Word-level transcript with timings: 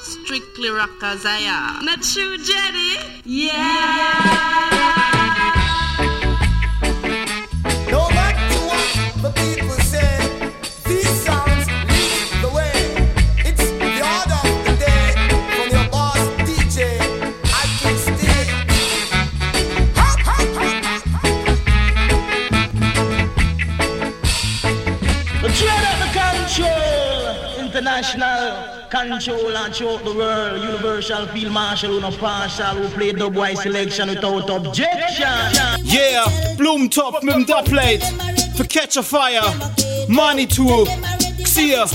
Strictly 0.00 0.68
Rock 0.68 0.90
Azaya. 1.00 1.82
Not 1.82 2.02
true, 2.02 2.36
Jenny? 2.36 3.22
yeah. 3.24 3.52
yeah. 3.54 4.55
Control 29.16 29.56
and 29.56 29.74
choke 29.74 30.04
the 30.04 30.12
world. 30.12 30.62
Universal 30.62 31.26
field 31.28 31.52
marshal 31.52 31.90
who 31.90 32.00
no 32.00 32.10
partial 32.10 32.74
who 32.76 32.88
play 32.88 33.12
dubwise 33.12 33.56
selection 33.62 34.08
without 34.08 34.50
objection. 34.50 35.26
Yeah, 35.84 36.26
Blumentopf 36.56 37.22
mit 37.22 37.34
dem 37.34 37.44
Dubplate 37.46 38.04
To 38.56 38.64
Catch 38.64 38.96
a 38.96 39.02
Fire, 39.02 39.40
Money 40.08 40.46
Tour, 40.46 40.86
Xia, 41.44 41.86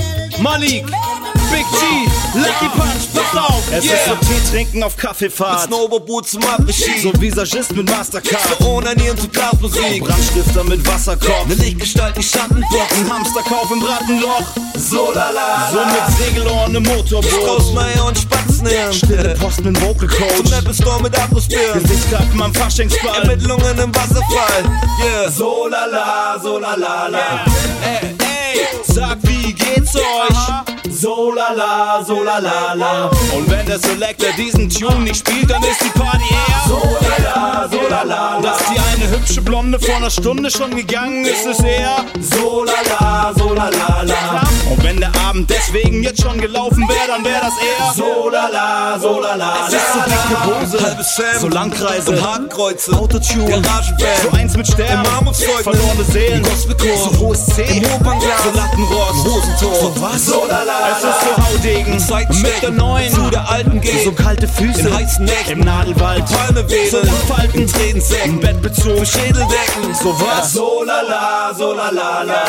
Malik. 0.42 1.11
Big 1.52 1.66
G, 1.70 2.08
Lucky 2.38 2.68
Punch, 2.76 3.12
pass 3.14 3.36
auf. 3.36 3.62
Es 3.70 3.84
yeah. 3.84 3.94
ist 3.94 4.06
so 4.06 4.14
Tee 4.16 4.50
trinken 4.50 4.82
auf 4.82 4.96
Kaffeefahrt. 4.96 5.68
Mit 5.68 5.76
Snowboard 5.76 6.26
zum 6.26 6.42
Abregie. 6.44 6.98
So 7.02 7.12
Visagist 7.20 7.76
mit 7.76 7.88
Mastercard. 7.90 8.58
So 8.58 8.66
Onanieren 8.66 9.18
zu 9.18 9.28
Chaosmusik. 9.28 10.02
Brandstifter 10.02 10.64
mit 10.64 10.86
Wasserkoch. 10.86 11.46
Ne 11.46 11.54
Lichtgestalt, 11.54 12.16
die 12.16 12.22
Schattenbox. 12.22 12.96
Ein 12.96 13.12
Hamsterkauf 13.12 13.70
im 13.70 13.82
Rattenloch. 13.82 14.42
So 14.76 15.12
lala. 15.12 15.70
So 15.70 15.78
mit 15.78 16.16
Segelohren 16.18 16.74
im 16.74 16.82
Motorboot. 16.84 17.30
Straußmeier 17.30 18.06
und 18.06 18.18
Spatzenhirn. 18.18 18.92
Stille 18.92 19.34
Post 19.38 19.64
mit 19.64 19.80
Vocal 19.80 20.08
Coach. 20.08 20.44
Zum 20.44 20.58
Apple 20.58 20.74
Store 20.74 21.02
mit 21.02 21.18
Abrissbirnen. 21.18 21.82
Gesichtskappen 21.82 22.42
am 22.42 22.54
Faschingsball. 22.54 23.22
Ermittlungen 23.22 23.78
im 23.78 23.94
Wasserfall. 23.94 24.64
Yeah. 25.04 25.30
So 25.30 25.68
lala, 25.68 26.40
so 26.42 26.58
lala. 26.58 27.10
Yeah. 27.10 27.44
Ey, 27.84 28.14
ey, 28.18 28.66
sag, 28.86 29.18
wie 29.22 29.52
geht's 29.52 29.94
euch? 29.94 30.71
So 31.02 31.32
la 31.32 31.52
la, 31.52 32.04
so 32.06 32.22
la 32.22 32.38
la 32.38 32.74
la. 32.74 33.10
Und 33.34 33.50
wenn 33.50 33.66
der 33.66 33.80
Selector 33.80 34.28
diesen 34.38 34.70
Tune 34.70 35.00
nicht 35.00 35.26
spielt, 35.26 35.50
dann 35.50 35.60
ist 35.64 35.82
die 35.82 35.98
Party 35.98 36.22
eher 36.30 36.62
so 36.68 36.80
la 37.00 37.24
la, 37.24 37.68
so 37.68 37.80
la 37.90 38.02
la. 38.04 38.40
Dass 38.40 38.58
die 38.72 38.78
eine 38.78 39.10
hübsche 39.10 39.42
Blonde 39.42 39.80
vor 39.80 39.96
einer 39.96 40.10
Stunde 40.10 40.48
schon 40.48 40.76
gegangen 40.76 41.24
ist, 41.24 41.44
ist 41.44 41.64
eher 41.64 42.04
so 42.20 42.62
la 42.62 42.72
la, 42.88 43.32
so 43.36 43.52
la 43.52 43.68
la 43.68 44.02
la. 44.02 44.42
Und 44.70 44.84
wenn 44.84 45.00
der 45.00 45.10
Abend 45.26 45.50
deswegen 45.50 46.04
jetzt 46.04 46.22
schon 46.22 46.40
gelaufen 46.40 46.88
wäre, 46.88 47.08
dann 47.08 47.24
wäre 47.24 47.40
das 47.40 47.54
eher 47.58 47.92
so 47.96 48.30
la 48.30 48.46
la, 48.46 48.96
so 49.00 49.20
la 49.20 49.34
la. 49.34 49.54
Es 49.66 49.74
ist 49.74 49.92
so 49.92 50.00
dicke 50.04 50.44
Hose, 50.44 50.86
halbe 50.86 51.02
Sam, 51.02 51.40
so 51.40 51.48
Langkreise, 51.48 52.12
und 52.12 52.22
Hakenkreuze, 52.24 52.92
Autotune, 52.92 53.46
Garagenband, 53.46 54.18
so 54.22 54.30
eins 54.36 54.56
mit 54.56 54.68
Sternen, 54.68 55.04
Armutszeugnis, 55.06 55.62
verlorene 55.64 56.04
Seelen, 56.12 56.42
Gospelchor, 56.44 56.96
so 56.96 57.18
hohes 57.18 57.44
C, 57.46 57.82
so 57.82 58.50
Lattenrock, 58.56 59.14
Hosentor, 59.24 59.74
so 59.74 60.00
was? 60.00 60.26
So 60.26 60.46
la 60.46 60.62
la. 60.62 60.91
Es 60.92 61.04
ist 61.04 61.20
so 61.22 61.42
Haudegen, 61.42 61.94
mit 62.42 62.62
der 62.62 62.70
neuen, 62.70 63.10
zu 63.10 63.30
der 63.30 63.48
alten 63.48 63.80
geht, 63.80 64.04
so 64.04 64.12
kalte 64.12 64.46
Füße, 64.46 64.88
in 64.88 64.94
heißen 64.94 65.24
Nächten, 65.24 65.52
im 65.52 65.60
Nadelwald, 65.60 66.24
Palme 66.26 66.68
wedeln, 66.68 67.06
so 67.06 67.32
Falten, 67.32 67.66
Trädensäcken, 67.66 68.40
Bettbezug, 68.40 69.06
Schädeldecken, 69.06 69.94
so 69.94 70.10
was? 70.20 70.52
So 70.52 70.84
la 70.84 71.00
la, 71.00 71.54
so 71.56 71.72
la 71.72 71.88
la 71.88 72.22
la. 72.22 72.44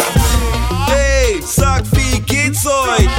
Hey, 0.87 1.41
sag, 1.45 1.83
wie 1.93 2.19
geht's 2.19 2.42
euch? 2.65 3.09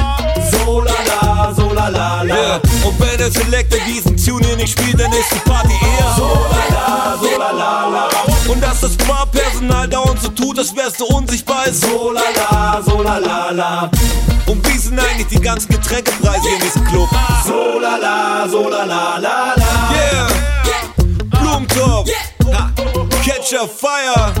So 0.51 0.81
la 0.81 0.91
la, 1.07 1.53
so 1.53 1.73
la 1.73 1.89
la 1.89 2.21
la. 2.21 2.35
Yeah. 2.35 2.61
Und 2.83 2.99
wenn 2.99 3.17
der 3.17 3.31
Selector 3.31 3.79
diesen 3.87 4.17
Tune 4.17 4.45
hier 4.45 4.57
nicht 4.57 4.79
spielt, 4.79 4.99
dann 4.99 5.11
ist 5.11 5.31
die 5.31 5.49
Party 5.49 5.73
eher 5.73 6.13
so 6.15 6.27
la 6.51 6.75
la, 6.75 7.17
so 7.19 7.39
la 7.39 7.51
la 7.51 7.87
la. 7.87 8.07
Und 8.47 8.61
dass 8.61 8.81
das 8.81 8.95
Barpersonal 8.97 9.87
dauernd 9.87 10.21
so 10.21 10.29
tut, 10.29 10.57
als 10.59 10.75
wärst 10.75 10.99
du 10.99 11.05
unsichtbar 11.05 11.67
ist 11.67 11.81
so 11.81 12.11
la 12.11 12.21
la, 12.35 12.81
so 12.81 13.01
la 13.01 13.17
la 13.17 13.51
la. 13.51 13.89
Und 14.47 14.67
wie 14.67 14.77
sind 14.77 14.99
eigentlich 14.99 15.27
die 15.27 15.41
ganzen 15.41 15.69
Getränkepreise 15.69 16.47
in 16.49 16.59
diesem 16.61 16.85
Club? 16.85 17.09
So 17.45 17.79
la 17.79 17.97
la, 17.97 18.47
so 18.47 18.69
la 18.69 18.83
la 18.83 19.17
la 19.17 19.53
la. 19.55 19.91
Yeah, 19.91 20.27
Blumentopf, 21.29 22.09
Catch 23.23 23.53
a 23.55 23.67
Fire, 23.67 24.33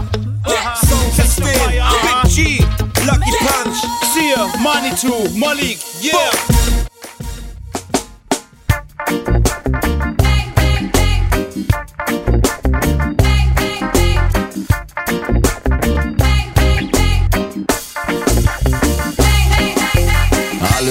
Song 0.87 1.11
System, 1.15 1.45
Big 1.45 2.31
G, 2.31 2.65
Lucky 3.05 3.31
Punch, 3.45 3.77
Xia, 4.13 4.47
Money 4.61 4.89
Too, 4.95 5.37
Malik, 5.37 5.77
yeah. 6.01 6.84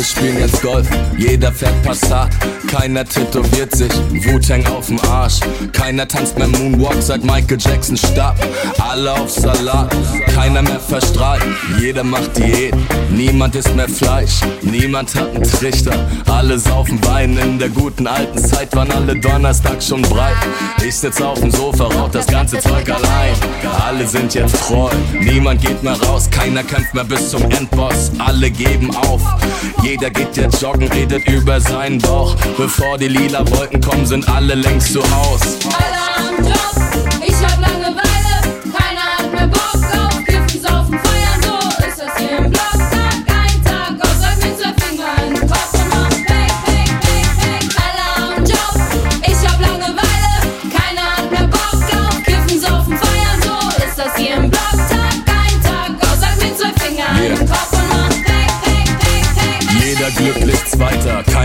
Alle 0.04 0.10
spielen 0.10 0.38
jetzt 0.38 0.60
Golf, 0.60 0.86
jeder 1.16 1.50
fährt 1.50 1.82
Passat, 1.82 2.28
keiner 2.66 3.06
tätowiert 3.06 3.74
sich, 3.74 3.90
Wu-Tang 4.26 4.66
auf 4.66 4.88
dem 4.88 5.00
Arsch, 5.08 5.40
keiner 5.72 6.06
tanzt 6.06 6.36
mehr 6.36 6.48
Moonwalk 6.48 7.00
seit 7.00 7.24
Michael 7.24 7.56
Jackson 7.58 7.96
starb, 7.96 8.36
alle 8.78 9.12
auf 9.14 9.30
Salat, 9.30 9.96
keiner 10.34 10.60
mehr 10.60 10.78
verstrahlt, 10.78 11.42
jeder 11.80 12.04
macht 12.04 12.36
Diät, 12.36 12.74
niemand 13.08 13.56
isst 13.56 13.74
mehr 13.74 13.88
Fleisch, 13.88 14.40
niemand 14.60 15.14
hat 15.14 15.34
einen 15.34 15.42
Trichter, 15.42 16.06
alle 16.26 16.58
saufen 16.58 17.02
Wein, 17.06 17.38
in 17.38 17.58
der 17.58 17.70
guten 17.70 18.06
alten 18.06 18.38
Zeit 18.38 18.76
waren 18.76 18.90
alle 18.90 19.18
Donnerstag 19.18 19.82
schon 19.82 20.02
breit, 20.02 20.36
ich 20.86 20.96
sitz 20.96 21.22
auf 21.22 21.40
dem 21.40 21.50
Sofa, 21.50 21.84
rauch 21.84 22.10
das 22.10 22.26
ganze 22.26 22.58
Zeug 22.58 22.90
allein, 22.90 23.32
alle 23.86 24.06
sind 24.06 24.34
jetzt 24.34 24.68
treu, 24.68 24.90
niemand 25.18 25.62
geht 25.62 25.82
mehr 25.82 25.98
raus, 26.02 26.28
keiner 26.30 26.62
kämpft 26.62 26.92
mehr 26.92 27.04
bis 27.04 27.30
zum 27.30 27.42
Endboss, 27.50 28.12
alle 28.18 28.50
geben 28.50 28.94
auf, 28.94 29.22
jeder 29.82 29.93
geht 29.96 30.36
jetzt 30.36 30.60
joggen, 30.60 30.88
redet 30.88 31.28
über 31.28 31.60
seinen 31.60 31.98
Bauch. 31.98 32.34
Bevor 32.56 32.98
die 32.98 33.08
lila 33.08 33.48
Wolken 33.50 33.80
kommen, 33.80 34.06
sind 34.06 34.28
alle 34.28 34.54
längst 34.54 34.92
zu 34.92 35.00
Haus. 35.02 35.40
Alle 35.64 36.28
am 36.28 36.44
Job, 36.44 36.76
ich 37.24 37.34
hab 37.34 37.60
Langeweile. 37.60 38.02
Keiner 38.76 39.18
hat 39.18 39.32
mehr 39.32 39.46
Bock 39.46 39.74
auf 39.74 40.24
Kiffen, 40.24 40.60
Saufen, 40.60 40.98
Feiern. 40.98 41.23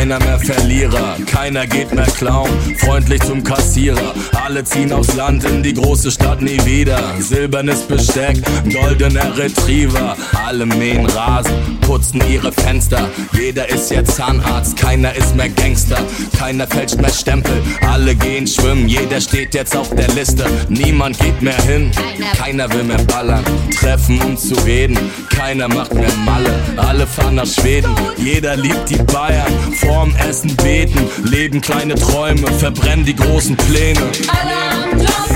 Zweiter, 0.09 0.25
keiner 0.25 0.28
Verlierer, 0.46 1.16
keiner 1.26 1.68
geht 1.68 1.94
mehr 1.94 2.06
Clown, 2.06 2.50
freundlich 2.78 3.22
zum 3.22 3.44
Kassierer. 3.44 4.14
Alle 4.44 4.64
ziehen 4.64 4.92
aufs 4.92 5.16
Land 5.16 5.44
in 5.44 5.64
die 5.64 5.74
große 5.74 6.12
Stadt 6.12 6.42
nie 6.42 6.60
wieder. 6.66 7.00
Silbernes 7.20 7.82
Besteck, 7.82 8.38
goldener 8.74 9.38
Retriever, 9.38 10.16
alle 10.46 10.66
mähen 10.66 11.06
Rasen, 11.06 11.80
putzen 11.82 12.22
ihre 12.30 12.52
Fenster. 12.52 13.10
Jeder 13.34 13.70
ist 13.70 13.92
jetzt 13.92 14.16
Zahnarzt, 14.16 14.78
keiner 14.78 15.14
ist 15.16 15.36
mehr 15.36 15.50
Gangster, 15.50 15.98
keiner 16.38 16.68
fälscht 16.68 16.98
mehr 16.98 17.12
Stempel, 17.12 17.62
alle 17.88 18.16
gehen 18.16 18.48
schwimmen, 18.48 18.88
jeder 18.88 19.22
steht 19.22 19.54
jetzt 19.54 19.76
auf 19.76 19.90
der 19.96 20.08
Liste. 20.10 20.46
Niemand 20.70 21.20
geht 21.20 21.42
mehr 21.42 21.62
hin, 21.64 21.92
keiner 22.38 22.72
will 22.74 22.84
mehr 22.84 23.04
ballern, 23.04 23.44
treffen 23.80 24.22
um 24.22 24.38
zu 24.38 24.56
reden, 24.66 24.98
keiner 25.30 25.68
macht 25.68 25.94
mehr 25.94 26.14
Malle, 26.26 26.54
alle 26.78 27.08
fahren 27.08 27.36
nach 27.36 27.48
Schweden, 27.48 27.94
jeder 28.18 28.56
liebt 28.56 28.90
die 28.90 29.02
Bayern, 29.04 29.52
vorm 29.74 30.14
Essen 30.29 30.56
beten, 30.57 31.09
leben 31.23 31.59
kleine 31.59 31.96
Träume, 31.96 32.46
verbrennen 32.59 33.03
die 33.03 33.16
großen 33.16 33.58
Pläne. 33.58 33.99
Alle 34.28 35.28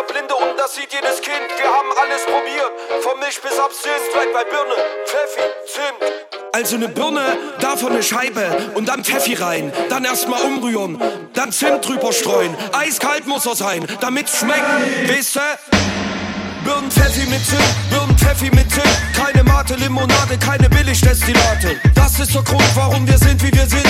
jeder 0.00 0.12
Blinde 0.12 0.34
und 0.34 0.58
das 0.58 0.74
sieht 0.74 0.92
jedes 0.92 1.20
Kind. 1.20 1.48
Wir 1.56 1.66
haben 1.66 1.88
alles 2.00 2.24
probiert, 2.24 3.02
vom 3.02 3.18
Milch 3.20 3.40
bis 3.40 3.58
Absinth. 3.58 4.12
Bleibt 4.12 4.32
bei 4.32 4.44
Birne, 4.44 4.74
Pfeffi, 5.06 5.46
Zimt. 5.66 6.12
Also 6.52 6.76
eine 6.76 6.88
Birne, 6.88 7.38
davon 7.60 7.92
eine 7.92 8.02
Scheibe 8.02 8.72
und 8.74 8.88
dann 8.88 9.04
Pfeffi 9.04 9.34
rein. 9.34 9.72
Dann 9.88 10.04
erstmal 10.04 10.42
umrühren, 10.42 11.00
dann 11.34 11.52
Zimt 11.52 11.86
drüber 11.86 12.12
streuen. 12.12 12.56
Eiskalt 12.72 13.26
muss 13.26 13.46
er 13.46 13.56
sein, 13.56 13.86
damit's 14.00 14.38
schmeckt. 14.38 14.64
Wisst 15.06 15.36
ihr? 15.36 15.58
Birnen 16.64 16.90
Pfeffi 16.90 17.26
mit 17.28 17.44
Zimt, 17.44 17.90
Birnen 17.90 18.18
Pfeffi 18.18 18.50
mit 18.50 18.70
Zimt. 18.70 18.98
Keine 19.16 19.44
Mate, 19.44 19.74
Limonade, 19.74 20.38
keine 20.38 20.68
Billigdestillate. 20.68 21.80
Das 21.94 22.18
ist 22.18 22.34
der 22.34 22.42
Grund, 22.42 22.64
warum 22.74 23.06
wir 23.06 23.18
sind, 23.18 23.42
wie 23.42 23.52
wir 23.52 23.66
sind. 23.66 23.88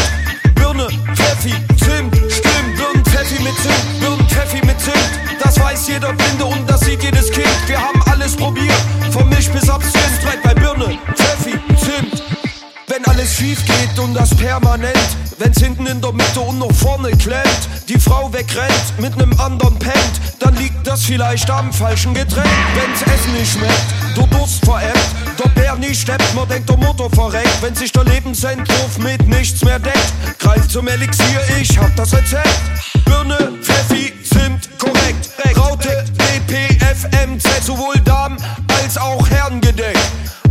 Birne, 0.55 0.89
Pfeffi, 1.15 1.55
Zimt, 1.79 2.15
stimmt. 2.33 2.77
Birnen 2.77 3.05
Pfeffi 3.05 3.43
mit 3.43 3.57
Zimt, 3.57 4.01
Birnen 4.01 4.20
Pfeffi 4.31 4.65
mit 4.65 4.81
Zimt. 4.81 4.97
Das 5.43 5.59
weiß 5.59 5.89
jeder 5.89 6.13
Blinde 6.13 6.45
und 6.45 6.69
das 6.69 6.81
sieht 6.81 7.03
jedes 7.03 7.31
Kind. 7.31 7.49
Wir 7.67 7.81
haben 7.81 8.01
alles 8.11 8.37
probiert, 8.37 8.81
vom 9.11 9.29
Milch 9.29 9.51
bis 9.51 9.69
Absinth. 9.69 10.21
Bleibt 10.23 10.43
bei 10.43 10.55
Birne, 10.55 10.99
Pfeffi, 11.15 11.59
Zimt. 11.77 12.23
Wenn 12.87 13.05
alles 13.07 13.37
schief 13.37 13.65
geht 13.67 13.99
und 13.99 14.15
das 14.15 14.35
permanent, 14.35 15.17
wenn's 15.39 15.61
hinten 15.61 15.87
in 15.87 16.01
der 16.01 16.13
Mitte 16.13 16.41
und 16.41 16.59
noch 16.59 16.73
vorne 16.73 17.11
klemmt, 17.13 17.69
die 17.89 17.99
Frau 17.99 18.33
wegrennt, 18.33 18.99
mit 18.99 19.17
nem 19.17 19.33
anderen 19.41 19.79
pennt, 19.79 20.21
dann 20.41 20.57
liegt 20.57 20.87
das 20.87 21.05
vielleicht 21.05 21.49
am 21.51 21.73
falschen 21.73 22.15
Getränk. 22.15 22.49
Wenn's 22.75 23.03
Essen 23.03 23.33
nicht 23.35 23.53
schmeckt, 23.53 24.17
der 24.17 24.27
Durst 24.27 24.65
verengt, 24.65 24.97
der 25.39 25.49
Bär 25.51 25.77
nicht 25.77 26.01
steppt, 26.03 26.35
man 26.35 26.49
denkt 26.49 26.69
der 26.69 26.77
Motor 26.77 27.11
verreckt, 27.11 27.63
wenn 27.63 27.75
sich 27.75 27.93
der 27.93 28.05
Lebensentwurf 28.05 28.99
mit 28.99 29.27
nichts 29.29 29.65
mehr 29.65 29.79
deckt, 29.79 30.13
greift 30.39 30.71
zum 30.71 30.89
Elixier, 30.89 31.41
ich 31.61 31.79
hab 31.79 31.95
das 31.97 32.13
Rezept. 32.13 32.61
Birne, 33.05 33.53
Pfeffi, 33.63 34.10
Zimt, 34.41 34.79
korrekt, 34.79 35.31
Raute, 35.57 36.05
BPFMZ, 36.17 37.65
sowohl 37.65 37.99
Damen 38.05 38.37
als 38.83 38.97
auch 38.97 39.29
Herren 39.29 39.61
gedeckt. 39.61 39.99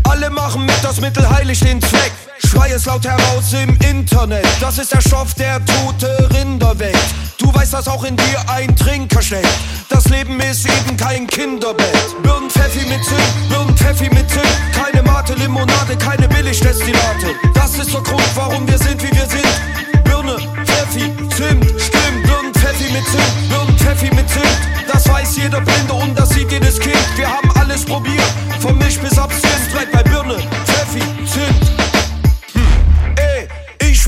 Alle 0.04 0.30
machen 0.30 0.66
mit, 0.66 0.84
das 0.84 1.02
Mittel 1.02 1.28
heiligt 1.28 1.64
den 1.64 1.82
Zweck. 1.82 2.12
Schrei 2.46 2.72
es 2.72 2.86
laut 2.86 3.06
heraus 3.06 3.54
im 3.54 3.78
Internet. 3.90 4.46
Das 4.60 4.78
ist 4.78 4.94
der 4.94 5.02
Stoff, 5.02 5.34
der 5.34 5.60
tote 5.66 6.30
Rinder 6.34 6.78
weckt. 6.80 6.98
Du 7.38 7.54
weißt, 7.54 7.74
dass 7.74 7.88
auch 7.88 8.04
in 8.04 8.16
dir 8.16 8.50
ein 8.50 8.76
Trinker 8.76 9.22
steckt. 9.22 9.48
Das 9.90 10.06
Leben 10.06 10.40
ist 10.40 10.66
eben 10.66 10.98
kein 10.98 11.26
Kinderbett. 11.28 12.22
Birnen 12.22 12.50
Pfeffi 12.50 12.88
mit 12.88 13.04
Zimt, 13.04 13.50
Birnen 13.50 13.76
Pfeffi 13.78 14.10
mit 14.10 14.30
Zimt. 14.30 14.46
Keine 14.74 15.02
Mate, 15.04 15.34
Limonade, 15.34 15.96
keine 15.98 16.28
Billigdestillate. 16.28 17.36
Das 17.54 17.78
ist 17.78 17.94
der 17.94 18.02
Grund, 18.02 18.30
warum 18.36 18.68
wir 18.68 18.78
sind, 18.78 19.02
wie 19.02 19.12
wir 19.16 19.28
sind. 19.28 20.04
Birne, 20.04 20.38
Pfeffi, 20.66 21.12
Zimt, 21.36 21.66
stimmt. 21.82 22.24
Birnen 22.24 22.54
Pfeffi 22.54 22.92
mit 22.92 23.06
Zimt, 23.06 23.50
Birnen 23.50 23.69
Pfeffi 23.90 24.14
mit 24.14 24.30
Zimt. 24.30 24.46
Das 24.88 25.10
weiß 25.10 25.38
jeder 25.38 25.62
Blinde 25.62 25.94
und 25.94 26.18
das 26.18 26.30
sieht 26.30 26.52
jedes 26.52 26.80
Kind. 26.80 26.96
Wir 27.16 27.28
haben 27.28 27.50
alles 27.60 27.84
probiert, 27.84 28.22
vom 28.60 28.78
Milch 28.78 29.00
bis 29.02 29.18
Absinth. 29.18 29.72
Bleibt 29.72 29.92
bei 29.92 30.04
Birne, 30.04 30.38
Pfeffi, 30.66 31.02
Zimt. 31.26 31.79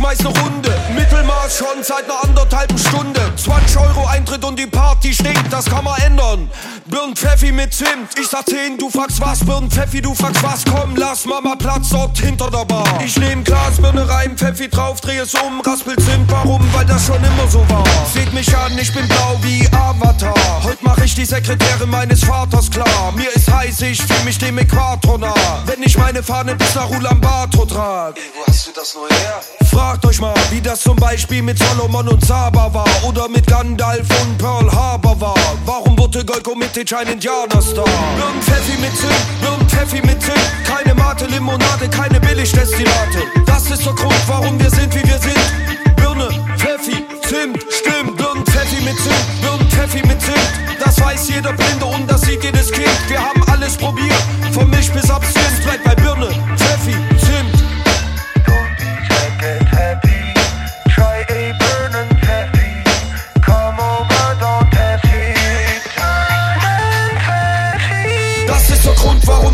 Ey, 0.02 0.16
schmeiß 0.16 0.20
ne 0.24 0.42
Runde. 0.42 0.82
Mittelmaß 0.96 1.58
schon 1.58 1.84
seit 1.84 2.08
ner 2.08 2.24
anderthalben 2.24 2.78
Stunde. 2.78 3.20
20 3.36 3.78
Euro 3.78 4.08
Eintritt 4.08 4.44
und 4.44 4.58
die 4.58 4.66
Party 4.66 5.14
stinkt, 5.14 5.52
das 5.52 5.66
kann 5.66 5.84
man 5.84 6.00
ändern. 6.02 6.50
Birnen 6.86 7.16
Pfeffi 7.16 7.52
mit 7.52 7.74
Zimt. 7.74 8.10
Ich 8.20 8.28
sag 8.28 8.48
10, 8.48 8.78
du 8.78 8.90
fragst 8.90 9.22
was. 9.22 9.40
Birnen 9.46 9.70
Pfeffi, 9.70 10.02
du 10.02 10.14
fragst 10.16 10.42
was. 10.44 10.64
Komm, 10.66 10.96
lass 10.96 11.26
Mama 11.26 11.56
Platz 11.56 11.90
dort 11.90 12.18
hinter 12.18 12.50
der 12.50 12.66
Bar. 12.66 13.00
Ich 13.06 13.16
nehm 13.18 13.44
Glas, 13.44 13.78
Birne 13.80 14.08
rein, 14.10 14.36
Pfeffi 14.38 14.70
drauf, 14.70 15.02
dreh 15.02 15.18
es 15.18 15.34
um, 15.36 15.62
raspel 15.62 15.96
Zimt. 15.98 16.32
Warum? 16.32 16.62
Weil 16.74 16.86
das 16.86 17.06
schon 17.06 17.24
immer 17.24 17.48
so 17.48 17.60
war. 17.70 17.86
Seht 18.12 18.34
mich 18.34 18.56
an, 18.58 18.78
ich 18.78 18.92
bin 18.94 19.08
blau 19.08 19.38
wie 19.42 19.68
Avatar. 19.72 20.34
Heute 20.64 20.80
mach 20.82 20.98
ich 20.98 21.14
die 21.14 21.26
Sekretärin 21.26 21.90
meines 21.90 22.24
Vaters 22.24 22.70
klar. 22.72 23.12
Mir 23.16 23.30
ist 23.36 23.52
heiß, 23.52 23.82
ich 23.82 24.02
fühl 24.02 24.26
mich 24.26 24.38
dem 24.40 24.58
Äquator 24.58 25.18
nah. 25.20 25.36
Wenn 25.66 25.84
ich 25.84 25.98
meine 25.98 26.24
Fahne 26.24 26.56
bis 26.56 26.74
nach 26.76 26.90
Ulaanbaatar 26.90 27.68
trag. 27.68 28.16
Wo 28.36 28.46
hast 28.48 28.68
du 28.68 28.72
das 28.74 28.96
nur 28.96 29.08
her? 29.08 29.42
Fragt 29.92 30.06
euch 30.06 30.22
mal, 30.22 30.34
wie 30.52 30.62
das 30.62 30.80
zum 30.80 30.96
Beispiel 30.96 31.42
mit 31.42 31.60
Solomon 31.60 32.08
und 32.08 32.26
Saba 32.26 32.74
war 32.74 32.88
oder 33.04 33.28
mit 33.28 33.46
Gandalf 33.46 34.08
und 34.22 34.38
Pearl 34.38 34.72
Harbor 34.72 35.20
war. 35.20 35.36
Warum 35.66 36.00
wurde 36.00 36.24
Golko 36.24 36.56
Mitic 36.56 36.94
ein 36.94 37.08
Indianerstar? 37.08 37.84
Birnen 37.84 38.42
Pfeffi 38.42 38.80
mit 38.80 38.96
Zimt, 38.96 39.42
Birnen 39.42 39.68
Pfeffi 39.68 40.02
mit 40.08 40.22
Zimt. 40.22 40.40
Keine 40.64 40.96
Mate, 40.96 41.26
Limonade, 41.26 41.90
keine 41.90 42.22
Billigdestillate. 42.22 43.20
Das 43.46 43.70
ist 43.70 43.86
der 43.86 43.92
Grund, 43.92 44.16
warum 44.28 44.58
wir 44.58 44.70
sind, 44.70 44.96
wie 44.96 45.06
wir 45.06 45.20
sind. 45.20 45.98
Birne, 45.98 46.30
Pfeffi, 46.58 47.04
Zimt, 47.28 47.62
stimmt. 47.70 48.16
Birnen 48.16 48.46
Pfeffi 48.46 48.82
mit 48.86 48.96
Zimt, 48.96 49.42
Birnen 49.42 49.70
Pfeffi 49.70 50.08
mit 50.08 50.22
Zimt. 50.22 50.80
Das 50.80 51.02
weiß 51.02 51.28
jeder 51.28 51.52
Blinde 51.52 51.86
und 51.86 52.10
das 52.10 52.22
sieht 52.22 52.42
jedes 52.42 52.72
Kind. 52.72 52.88
Wir 53.10 53.20
haben 53.20 53.44
alles 53.52 53.76
probiert, 53.76 54.24
vom 54.54 54.70
Milch 54.70 54.90
bis 54.94 55.10
Absinth. 55.12 55.64
Bleibt 55.66 55.84
bei 55.84 55.96
Birne, 55.96 56.30
Pfeffi, 56.56 56.96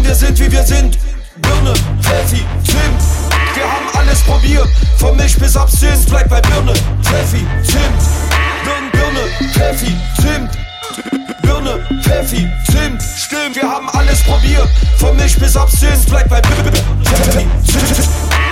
wir 0.07 0.15
sind, 0.15 0.39
wie 0.39 0.51
wir 0.51 0.63
sind. 0.63 0.97
Birne, 1.35 1.73
Pfeffi, 2.01 2.41
Zimt. 2.63 3.01
Wir 3.55 3.63
haben 3.63 3.87
alles 3.93 4.21
probiert, 4.21 4.67
vom 4.97 5.17
Milch 5.17 5.37
bis 5.37 5.57
Absinth. 5.57 6.07
Bleibt 6.07 6.29
bei 6.29 6.39
Birne, 6.41 6.73
Pfeffi, 7.03 7.45
Zimt. 7.63 8.01
Birne, 8.63 8.89
Birne, 8.91 9.51
Pfeffi, 9.53 9.97
Zimt. 10.21 10.51
Birne, 11.41 11.85
Pfeffi, 12.01 12.49
Zimt. 12.71 13.01
Stimmt, 13.17 13.55
wir 13.55 13.69
haben 13.69 13.89
alles 13.89 14.23
probiert, 14.23 14.69
vom 14.97 15.15
Milch 15.17 15.37
bis 15.37 15.57
Absinth. 15.57 16.07
Bleibt 16.07 16.29
bei 16.29 16.39
Birne, 16.41 16.71
Pfeffi, 17.03 17.45
Zimt. 17.65 18.46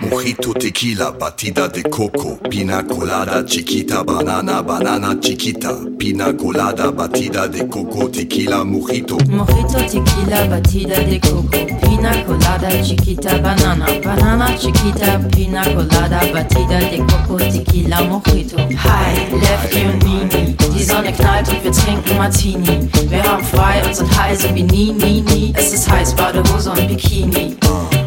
Mojito, 0.00 0.54
tequila, 0.54 1.10
batida 1.10 1.66
de 1.66 1.82
coco, 1.82 2.38
pina 2.48 2.84
colada, 2.84 3.44
chiquita, 3.44 4.04
banana, 4.04 4.62
banana, 4.62 5.16
chiquita, 5.20 5.74
pina 5.98 6.32
colada, 6.36 6.92
batida 6.92 7.48
de 7.48 7.66
coco, 7.66 8.08
tequila, 8.08 8.64
mojito. 8.64 9.16
Mojito, 9.26 9.78
tequila, 9.90 10.46
batida 10.46 11.00
de 11.02 11.18
coco, 11.18 11.87
pina 11.98 12.24
colada, 12.24 12.68
chiquita, 12.82 13.38
banana, 13.40 13.86
banana, 14.00 14.56
chiquita, 14.56 15.18
pina 15.30 15.64
colada, 15.64 16.20
batida 16.32 16.78
de 16.78 16.98
coco, 16.98 17.36
tequila, 17.38 18.02
mojito. 18.02 18.56
Hi, 18.56 19.26
Lefty 19.32 19.84
und 19.84 20.04
Nini, 20.04 20.56
die 20.74 20.84
Sonne 20.84 21.12
knallt 21.12 21.48
und 21.48 21.64
wir 21.64 21.72
trinken 21.72 22.16
Martini. 22.16 22.88
Wir 23.08 23.22
haben 23.24 23.44
frei 23.44 23.82
und 23.84 23.96
sind 23.96 24.16
heiße 24.16 24.54
wie 24.54 24.62
nie, 24.62 24.92
nie, 24.92 25.22
nie. 25.22 25.52
Es 25.56 25.72
ist 25.72 25.90
heiß, 25.90 26.14
Badehose 26.14 26.70
und 26.70 26.86
Bikini. 26.86 27.56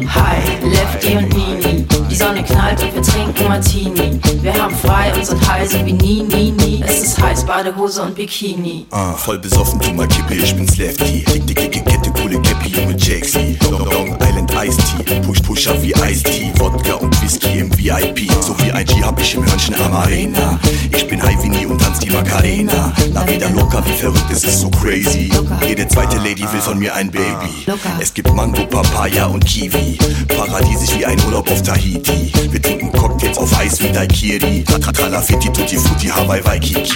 Hi, 0.08 0.40
Lefty 0.70 1.16
und 1.16 1.28
Nini, 1.34 1.86
die 2.12 2.16
Sonne 2.18 2.44
knallt 2.44 2.82
und 2.82 2.94
wir 2.94 3.02
trinken 3.02 3.48
Martini. 3.48 4.20
Wir 4.42 4.54
haben 4.54 4.74
frei 4.76 5.12
und 5.14 5.24
sind 5.24 5.50
heiße 5.50 5.84
wie 5.86 5.94
nie, 5.94 6.22
nie, 6.22 6.50
nie. 6.50 6.84
Es 6.86 7.02
ist 7.02 7.22
heiß, 7.22 7.46
Badehose 7.46 8.02
und 8.02 8.14
Bikini. 8.14 8.86
Ah, 8.90 9.14
voll 9.14 9.38
besoffen, 9.38 9.80
tu 9.80 9.92
mal 9.94 10.06
Kippe, 10.08 10.34
ich 10.34 10.54
bin's 10.54 10.76
Lefty. 10.76 11.24
Dicke, 11.24 11.40
dicke 11.40 11.80
Kette, 11.82 12.10
coole 12.10 12.40
Cappy, 12.42 12.68
junge 12.68 12.96
Jaxi. 12.98 13.58
Tea, 14.70 15.20
Push, 15.20 15.42
Pusher 15.42 15.82
wie 15.82 15.92
Ice 15.92 16.22
Tea. 16.22 16.52
Wodka 16.58 16.94
und 16.94 17.20
Whisky 17.22 17.58
im 17.58 17.70
VIP. 17.76 18.30
So 18.40 18.56
wie 18.60 18.70
IG 18.70 19.02
hab 19.02 19.20
ich 19.20 19.34
im 19.34 19.44
Hörnchen 19.44 19.74
am 19.74 19.92
Arena. 19.94 20.58
Ich 20.94 21.06
bin 21.08 21.22
high 21.22 21.36
wie 21.42 21.66
und 21.66 21.80
tanz 21.80 21.98
die 21.98 22.10
Macarena. 22.10 22.92
La 23.12 23.26
vida 23.26 23.48
loca, 23.48 23.84
wie 23.84 23.92
verrückt, 23.92 24.30
es 24.30 24.44
ist 24.44 24.60
so 24.60 24.70
crazy. 24.70 25.30
Jede 25.66 25.88
zweite 25.88 26.16
Lady 26.18 26.42
will 26.52 26.60
von 26.60 26.78
mir 26.78 26.94
ein 26.94 27.10
Baby. 27.10 27.66
Es 28.00 28.14
gibt 28.14 28.32
Mango, 28.34 28.64
Papaya 28.66 29.26
und 29.26 29.44
Kiwi. 29.44 29.98
Paradiesisch 30.28 30.96
wie 30.96 31.06
ein 31.06 31.18
Urlaub 31.26 31.50
auf 31.50 31.62
Tahiti. 31.62 32.32
Wir 32.50 32.62
trinken 32.62 32.92
Cocktails 32.92 33.38
auf 33.38 33.58
Eis 33.58 33.82
wie 33.82 33.90
Daikiri. 33.90 34.64
Tralafiti, 34.92 35.50
Tutti 35.50 35.76
Frutti, 35.76 36.08
Hawaii, 36.08 36.44
Waikiki. 36.44 36.92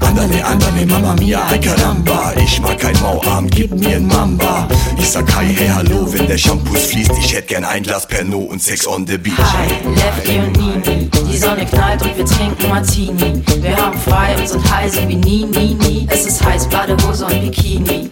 Andale, 0.00 0.44
andale, 0.44 0.86
Mama 0.86 1.14
Mia, 1.14 1.40
ay 1.48 1.58
caramba. 1.58 2.34
Ich 2.36 2.60
mag 2.60 2.78
kein 2.78 2.98
Mauarm, 3.00 3.48
gib 3.48 3.72
mir 3.78 3.96
ein 3.96 4.06
Mamba. 4.06 4.68
Ich 4.98 5.08
sag 5.08 5.24
hi, 5.34 5.46
hey, 5.46 5.68
hallo, 5.68 6.06
wenn 6.12 6.26
der 6.26 6.36
Shampoo 6.36 6.76
fließt. 6.92 7.12
Ich 7.18 7.34
hätt 7.34 7.48
gern 7.48 7.64
ein 7.64 7.82
Glas 7.82 8.06
Pernod 8.06 8.50
und 8.50 8.62
Sex 8.62 8.86
on 8.86 9.06
the 9.06 9.16
Beach. 9.16 9.34
Hi, 9.38 9.68
Lefty 9.94 10.38
und 10.38 10.84
Nini, 10.84 11.08
die 11.30 11.38
Sonne 11.38 11.64
knallt 11.64 12.02
und 12.02 12.16
wir 12.16 12.24
trinken 12.24 12.68
Martini. 12.68 13.42
Wir 13.60 13.76
haben 13.76 13.98
frei 13.98 14.36
und 14.38 14.48
sind 14.48 14.70
heiße 14.70 15.08
wie 15.08 15.16
nie, 15.16 15.44
nie, 15.46 15.74
nie. 15.74 16.06
Es 16.10 16.26
ist 16.26 16.44
heiß, 16.44 16.68
Badehose 16.68 17.26
und 17.26 17.40
Bikini. 17.40 18.10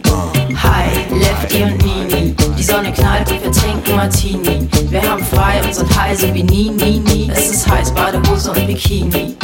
Hi, 0.63 0.89
Lefty 1.11 1.63
und 1.63 1.77
Nini, 1.83 2.35
die 2.57 2.63
Sonne 2.63 2.91
knallt 2.91 3.31
und 3.31 3.43
wir 3.43 3.51
trinken 3.51 3.95
Martini. 3.95 4.67
Wir 4.89 5.01
haben 5.03 5.23
frei 5.25 5.61
und 5.63 5.75
sind 5.75 5.99
heiße 5.99 6.33
wie 6.33 6.43
nie, 6.43 6.71
nie, 6.71 6.99
nie. 6.99 7.31
Es 7.33 7.51
ist 7.51 7.69
heiß, 7.69 7.91
Badehose 7.93 8.51
und 8.51 8.67
Bikini. 8.67 9.35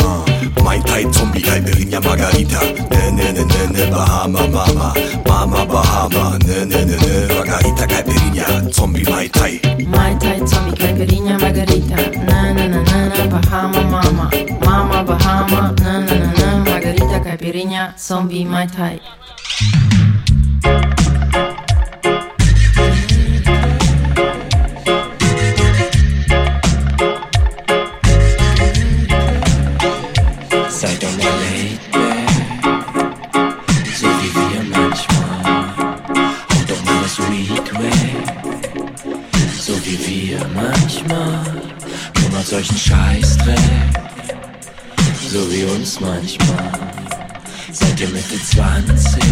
Mai 0.64 0.80
Tai 0.80 1.06
Zombie, 1.12 1.42
Caipirinha 1.42 2.02
Margarita. 2.02 2.60
Ne, 2.90 3.12
ne, 3.12 3.32
ne, 3.32 3.46
ne, 3.46 3.68
ne, 3.72 3.92
Bahama, 3.92 4.48
Mama. 4.48 4.94
Mama, 5.26 5.64
Bahama. 5.66 6.38
Ne, 6.46 6.66
ne, 6.66 6.86
ne, 6.86 6.98
ne, 6.98 7.34
Margarita, 7.36 7.88
Caipirinha 7.88 8.67
Mai 9.28 9.60
Tai. 9.60 9.86
Mai 9.88 10.16
Tai, 10.20 10.48
Zombie, 10.48 10.74
Caipirinha, 10.78 11.38
Margarita. 11.38 11.96
Na 12.24 12.54
na 12.54 12.68
na 12.68 12.80
na 12.82 13.08
na, 13.12 13.28
Bahama, 13.28 13.82
Mama. 13.84 14.30
Mama, 14.64 15.04
Bahama. 15.04 15.76
Na 15.84 16.00
na 16.00 16.16
na 16.16 16.32
na, 16.32 16.64
Margarita, 16.64 17.20
Caipirinha, 17.20 17.94
Zombie, 17.98 18.46
Mai 18.46 18.68
Tai. 18.68 19.02
Euch 42.58 42.70
einen 42.70 42.80
Scheißdreck, 42.80 43.58
so 45.30 45.52
wie 45.52 45.64
uns 45.64 46.00
manchmal. 46.00 46.72
Seid 47.72 48.00
ihr 48.00 48.10
Mitte 48.10 48.42
20, 48.42 49.24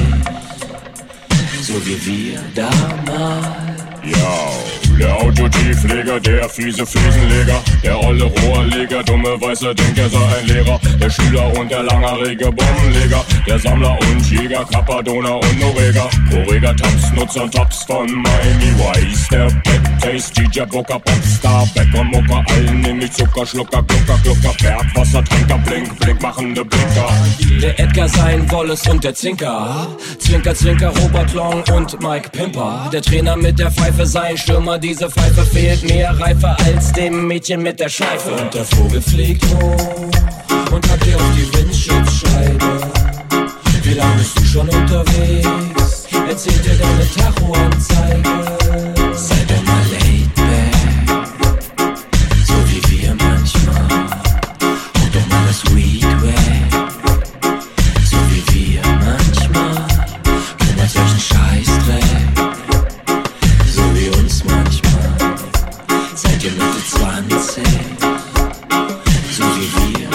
so 1.62 1.74
wie 1.86 2.06
wir 2.06 2.40
damals. 2.54 3.66
Yo, 4.04 4.98
der 5.00 5.16
Autotiefleger, 5.16 6.20
der 6.20 6.48
fiese 6.48 6.86
Fliesenleger, 6.86 7.60
der 7.84 8.00
olle 8.00 8.26
Rohrleger, 8.26 9.04
dumme 9.04 9.42
weiße 9.42 9.74
denkt 9.74 9.98
er 9.98 10.10
sei 10.10 10.38
ein 10.40 10.48
Lehrer, 10.48 10.80
der 11.02 11.10
Schüler 11.10 11.52
und 11.58 11.72
der 11.72 11.82
langjährige 11.82 12.52
Bombenleger, 12.52 13.26
der 13.46 13.60
Sammler 13.60 13.98
und 14.00 14.30
Jäger, 14.30 14.66
Kappadoner 14.66 15.36
und 15.36 15.60
Norweger, 15.60 16.10
Korreger, 16.30 16.76
Tabs, 16.76 17.12
Nutzer, 17.14 17.50
Tops 17.52 17.84
von 17.84 18.08
Miami 18.08 18.74
Vice, 18.78 19.28
der 19.30 19.46
Bad 19.46 20.02
Taste, 20.02 20.42
DJ 20.42 20.62
Booker, 20.62 21.00
Popstar, 21.00 21.68
Bäcker, 21.76 22.04
Mucker, 22.04 22.44
allen 22.50 22.82
nämlich 22.82 23.12
Zucker, 23.12 23.46
Schlucker, 23.46 23.84
Glucker, 23.84 24.20
Glucker, 24.24 24.56
Bergwasser, 24.62 25.24
Trinker, 25.24 25.58
Blink, 25.60 26.00
Blink, 26.00 26.22
machende 26.22 26.66
Blinker. 26.66 27.10
Der 27.62 27.80
Edgar 27.80 28.10
sein 28.10 28.50
Wallace 28.52 28.88
und 28.88 29.04
der 29.04 29.14
Zinker. 29.14 29.88
Zwinker, 30.20 30.56
Zwinker, 30.56 30.92
Robert 31.02 31.34
Long 31.34 31.64
und 31.74 32.02
Mike 32.02 32.30
Pimper. 32.32 32.90
Der 32.92 33.02
Trainer 33.02 33.36
mit 33.36 33.60
der 33.60 33.72
Pfeife 33.72 34.06
sein 34.06 34.38
Stürmer. 34.38 34.78
Diese 34.78 35.10
Pfeife 35.10 35.46
fehlt 35.46 35.84
mehr 35.84 36.20
Reife 36.20 36.56
als 36.66 36.92
dem 36.94 37.28
Mädchen 37.28 37.62
mit 37.62 37.80
der 37.80 37.90
Schleife. 37.90 38.32
Und 38.32 38.54
der 38.54 38.66
Vogel 38.66 39.02
fliegt 39.02 39.46
hoch 39.46 40.10
und 40.72 40.92
hat 40.92 41.06
dir 41.06 41.16
auf 41.16 41.32
die 41.36 41.58
Windschutzscheibe. 41.58 43.15
Wie 43.86 43.94
lange 43.94 44.16
bist 44.16 44.40
du 44.40 44.44
schon 44.46 44.68
unterwegs? 44.68 46.08
Erzähl 46.28 46.58
dir 46.64 46.76
deine 46.76 47.08
Tachoanzeige. 47.08 48.30
Sei 49.14 49.46
doch 49.48 49.64
mal 49.64 49.86
laid 49.92 50.34
back, 50.34 51.28
so 52.48 52.56
wie 52.68 52.82
wir 52.90 53.14
manchmal. 53.14 53.88
Hau 54.98 55.08
doch 55.14 55.28
mal 55.30 55.46
das 55.46 55.64
Weed 55.76 56.04
weg, 56.24 56.74
so 58.10 58.18
wie 58.32 58.44
wir 58.56 58.82
manchmal. 58.82 59.88
Kümmert 60.58 60.98
einen 60.98 61.20
Scheißdreck, 61.20 62.34
so 63.72 63.84
wie 63.94 64.10
uns 64.20 64.44
manchmal. 64.46 65.38
Seid 66.16 66.44
ihr 66.44 66.54
Mitte 66.54 66.82
20, 66.90 67.64
so 69.38 69.44
wie 69.44 70.00
wir 70.00 70.15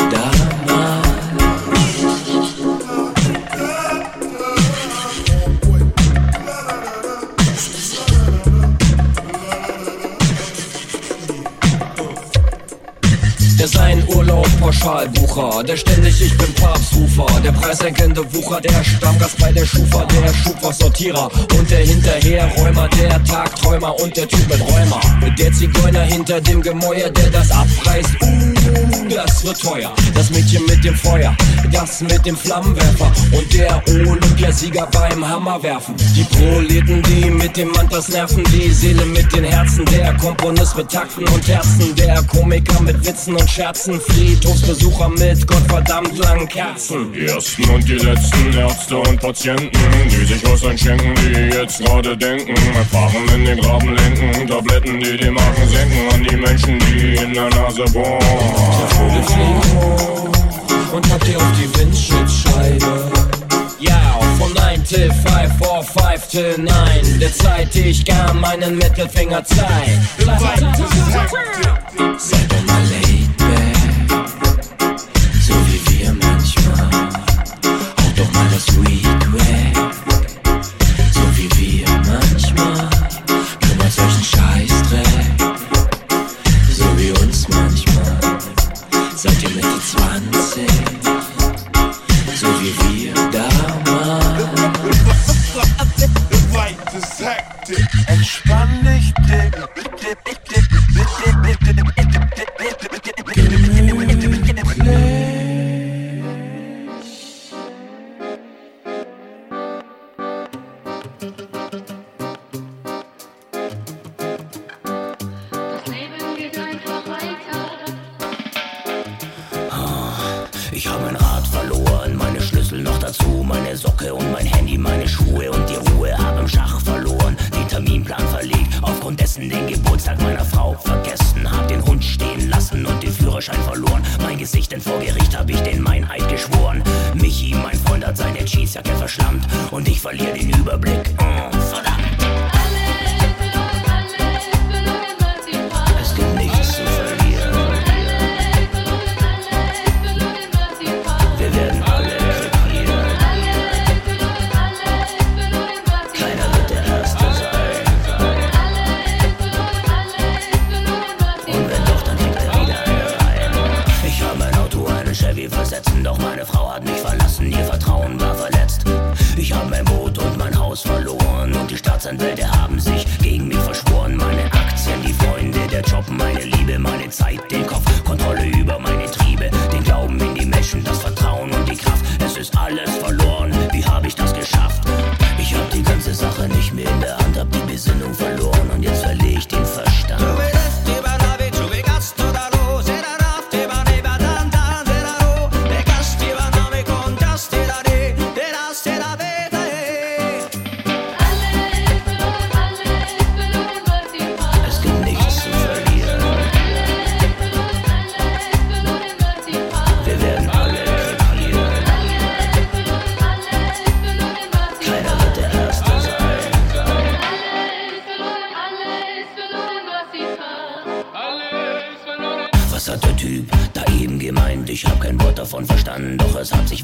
Der 15.66 15.76
ständig 15.76 16.20
ich 16.22 16.36
bin 16.38 16.52
Papstrufer, 16.54 17.26
der 17.44 17.52
preisenkende 17.52 18.24
Wucher, 18.32 18.60
der 18.62 18.82
Stammgast 18.82 19.38
bei 19.38 19.52
der 19.52 19.66
Schufa, 19.66 20.06
der 20.06 20.32
Schubwassortierer 20.32 21.30
und 21.58 21.70
der 21.70 21.80
Hinterherräumer, 21.80 22.88
der 22.98 23.22
Tagträumer 23.24 23.94
und 24.00 24.16
der 24.16 24.26
Typ 24.26 24.48
mit 24.48 24.60
Räumer. 24.60 25.00
Der 25.38 25.52
Zigeuner 25.52 26.02
hinter 26.02 26.40
dem 26.40 26.62
Gemäuer, 26.62 27.10
der 27.10 27.30
das 27.30 27.50
abreißt, 27.50 28.10
uh, 28.22 29.08
das 29.14 29.44
wird 29.44 29.60
teuer. 29.60 29.92
Das 30.14 30.30
Mädchen 30.30 30.64
mit 30.66 30.82
dem 30.82 30.94
Feuer, 30.94 31.36
das 31.72 32.00
mit 32.00 32.24
dem 32.24 32.36
Flammenwerfer 32.36 33.12
und 33.32 33.54
der 33.54 33.82
Olympiasieger 33.88 34.86
beim 34.92 35.26
Hammerwerfen. 35.26 35.94
Die 36.14 36.24
Proleten, 36.24 37.02
die 37.02 37.30
mit 37.30 37.56
dem 37.56 37.70
Mantas 37.70 38.08
nerven, 38.08 38.44
die 38.44 38.70
Seele 38.70 39.04
mit 39.06 39.32
den 39.32 39.44
Herzen, 39.44 39.84
der 39.86 40.14
Komponist 40.14 40.76
mit 40.76 40.90
Takten 40.90 41.26
und 41.28 41.46
Herzen, 41.46 41.94
der 41.96 42.22
Komiker 42.24 42.80
mit 42.82 43.04
Witzen 43.06 43.36
und 43.36 43.48
Scherzen, 43.48 44.00
Friedhofsbesucher 44.00 45.08
mit 45.10 45.46
gottverdammt 45.46 46.16
langen 46.18 46.48
Kerzen. 46.48 47.12
Die 47.12 47.26
ersten 47.26 47.68
und 47.70 47.86
die 47.88 47.98
letzten 47.98 48.52
Ärzte 48.54 48.96
und 48.96 49.20
Patienten, 49.20 49.70
die 50.10 50.24
sich 50.24 50.44
was 50.44 50.64
einschenken, 50.64 51.14
die 51.16 51.56
jetzt 51.56 51.80
gerade 51.80 52.16
denken, 52.16 52.54
erfahren 52.74 53.28
in 53.34 53.44
den 53.44 53.60
Graben 53.60 53.94
lenken, 53.94 54.46
Tabletten, 54.46 55.00
die 55.00 55.16
die 55.16 55.30
Magen 55.30 55.68
senken, 55.68 56.14
an 56.14 56.24
die 56.24 56.36
Menschen, 56.36 56.78
die 56.80 57.14
in 57.16 57.34
der 57.34 57.50
Nase 57.50 57.84
bohren. 57.92 58.18
Der 58.20 58.88
Vogel 58.96 59.22
fliegt 59.22 59.74
hoch 59.74 60.39
und 61.02 61.12
habt 61.12 61.28
ihr 61.28 61.36
auf 61.36 61.52
die 61.52 61.78
Windschutzscheibe. 61.78 63.10
Ja, 63.78 64.18
von 64.38 64.52
9 64.52 64.84
till 64.84 65.10
5, 65.10 65.24
4, 65.58 65.82
5 65.82 66.26
till 66.28 66.58
9. 66.58 67.20
Der 67.20 67.32
Zeit, 67.32 67.74
ich 67.74 68.04
gar 68.04 68.34
meinen 68.34 68.76
Mittelfinger 68.76 69.42
zeig. 69.44 69.98
Sei 72.18 72.36
doch 72.48 72.62
mal 72.66 72.82
laid 72.90 73.36
back, 73.38 74.26
so 75.40 75.54
wie 75.66 75.80
wir 75.98 76.12
manchmal. 76.12 76.90
Hau 77.64 78.10
doch 78.16 78.32
mal 78.32 78.46
das 78.52 78.66
Weed 78.76 79.32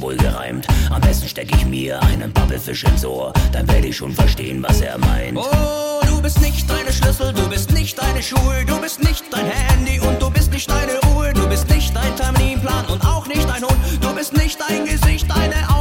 wohl 0.07 0.17
gereimt. 0.17 0.67
Am 0.91 1.01
besten 1.01 1.29
steck 1.29 1.49
ich 1.53 1.67
mir 1.67 2.01
einen 2.03 2.33
Pappelfisch 2.33 2.85
ins 2.85 3.05
Ohr, 3.05 3.33
dann 3.53 3.67
werde 3.69 3.89
ich 3.89 3.97
schon 3.97 4.13
verstehen, 4.13 4.63
was 4.63 4.81
er 4.81 4.99
meint. 4.99 5.37
Oh, 5.37 6.01
du 6.07 6.23
bist 6.23 6.41
nicht 6.41 6.71
deine 6.71 6.93
Schlüssel, 6.93 7.33
du 7.33 7.49
bist 7.49 7.73
nicht 7.73 8.01
deine 8.01 8.23
Schuhe, 8.23 8.65
du 8.67 8.81
bist 8.81 9.03
nicht 9.03 9.25
dein 9.33 9.47
Handy 9.47 9.99
und 9.99 10.23
du 10.23 10.31
bist 10.31 10.53
nicht 10.53 10.71
deine 10.71 10.93
Ruhe, 11.07 11.33
du 11.33 11.49
bist 11.49 11.69
nicht 11.69 11.95
dein 11.95 12.15
Terminplan 12.15 12.87
und 12.87 13.05
auch 13.05 13.27
nicht 13.27 13.49
dein 13.49 13.63
Hund, 13.65 13.79
du 14.01 14.15
bist 14.15 14.33
nicht 14.37 14.59
dein 14.61 14.85
Gesicht, 14.85 15.29
deine 15.29 15.57
Augen. 15.69 15.76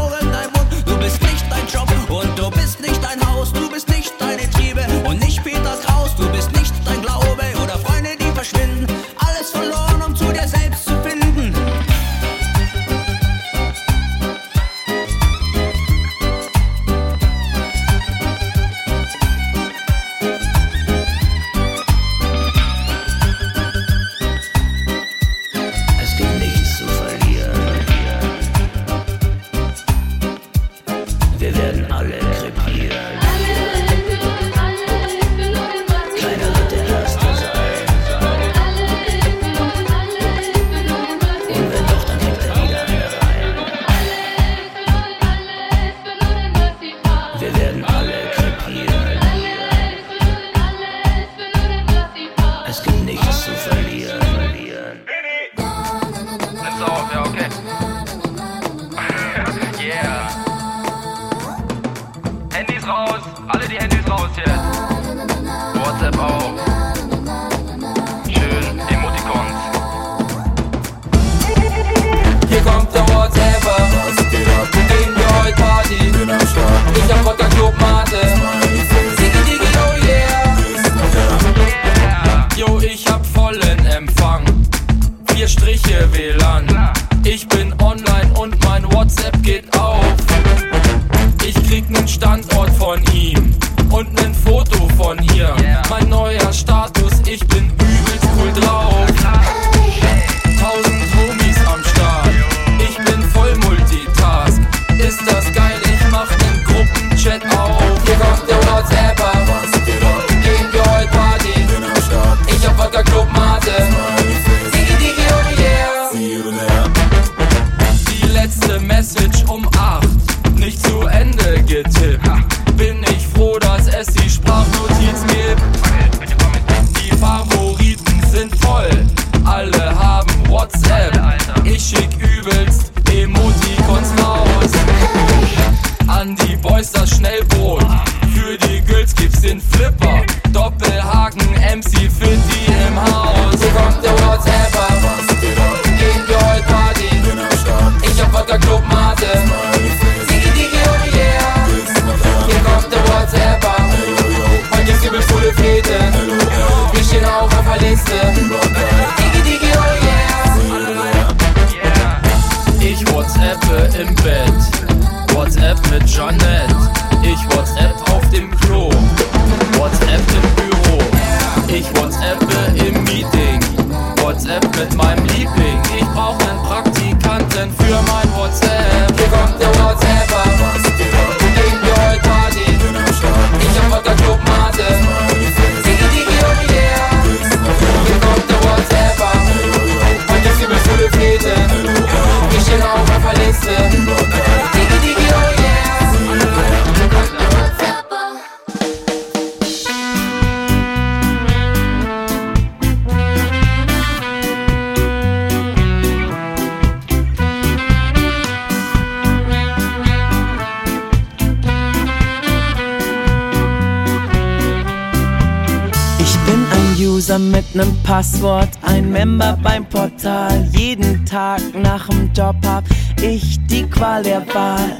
einem 217.80 217.96
Passwort, 218.04 218.70
ein 218.84 219.12
Member 219.12 219.58
beim 219.62 219.86
Portal. 219.86 220.68
Jeden 220.72 221.26
Tag 221.26 221.62
nach 221.74 222.08
dem 222.08 222.32
Job 222.34 222.56
hab 222.66 222.86
ich 223.22 223.58
die 223.68 223.84
Qual 223.84 224.24
der 224.24 224.46
Wahl. 224.54 224.98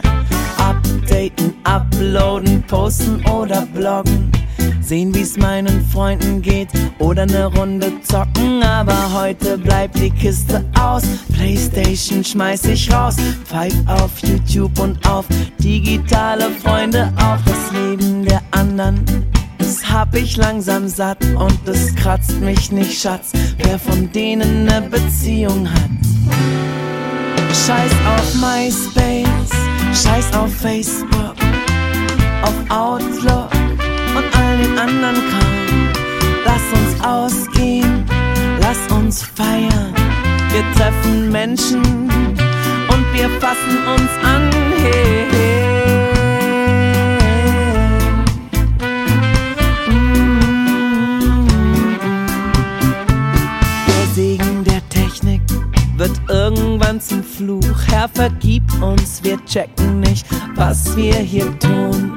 Updaten, 0.58 1.54
uploaden, 1.64 2.64
posten 2.64 3.24
oder 3.28 3.66
bloggen. 3.68 4.32
Sehen, 4.82 5.14
wie's 5.16 5.38
meinen 5.38 5.86
Freunden 5.86 6.42
geht 6.42 6.70
oder 7.00 7.26
ne 7.26 7.46
Runde 7.46 7.94
zocken. 8.02 8.62
Aber 8.62 9.14
heute 9.14 9.58
bleibt 9.58 9.98
die 9.98 10.12
Kiste 10.12 10.64
aus. 10.80 11.04
Playstation 11.34 12.24
schmeiß 12.24 12.66
ich 12.66 12.92
raus. 12.92 13.16
Pfeif 13.46 13.74
auf 13.88 14.12
YouTube 14.20 14.78
und 14.80 15.08
auf 15.08 15.26
digitale 15.60 16.50
Freunde 16.64 17.12
auf 17.18 17.40
das 17.46 17.72
Leben 17.72 18.26
der 18.26 18.42
anderen 18.52 19.04
das 19.58 19.90
hab 19.90 20.14
ich 20.16 20.38
langsam 20.38 20.88
satt 20.88 21.24
und 21.36 21.68
es 21.68 21.96
kratzt 21.96 22.40
mich 22.42 22.72
nicht, 22.72 23.00
Schatz, 23.00 23.32
wer 23.58 23.80
von 23.80 24.12
denen 24.12 24.70
eine 24.70 24.88
Beziehung 24.88 25.68
hat. 25.72 25.90
Scheiß 27.66 27.92
auf 28.06 28.36
MySpace, 28.36 29.50
scheiß 30.04 30.34
auf 30.34 30.54
Facebook, 30.54 31.36
auf 32.44 32.54
Outlook 32.70 33.50
und 34.16 34.38
all 34.38 34.58
den 34.58 34.78
anderen 34.78 35.16
Kram. 35.16 35.56
Lass 36.46 36.62
uns 36.80 37.04
ausgehen, 37.04 38.06
lass 38.60 38.98
uns 38.98 39.24
feiern. 39.24 39.94
Wir 40.52 40.64
treffen 40.76 41.32
Menschen 41.32 41.82
und 41.82 43.14
wir 43.14 43.30
fassen 43.42 43.78
uns 43.88 44.12
an. 44.24 44.50
Hey, 44.78 45.26
hey. 45.32 45.55
Wer 58.06 58.30
vergibt 58.30 58.72
uns? 58.84 59.24
Wir 59.24 59.44
checken 59.46 60.00
nicht, 60.02 60.28
was 60.54 60.96
wir 60.96 61.16
hier 61.16 61.58
tun. 61.58 62.14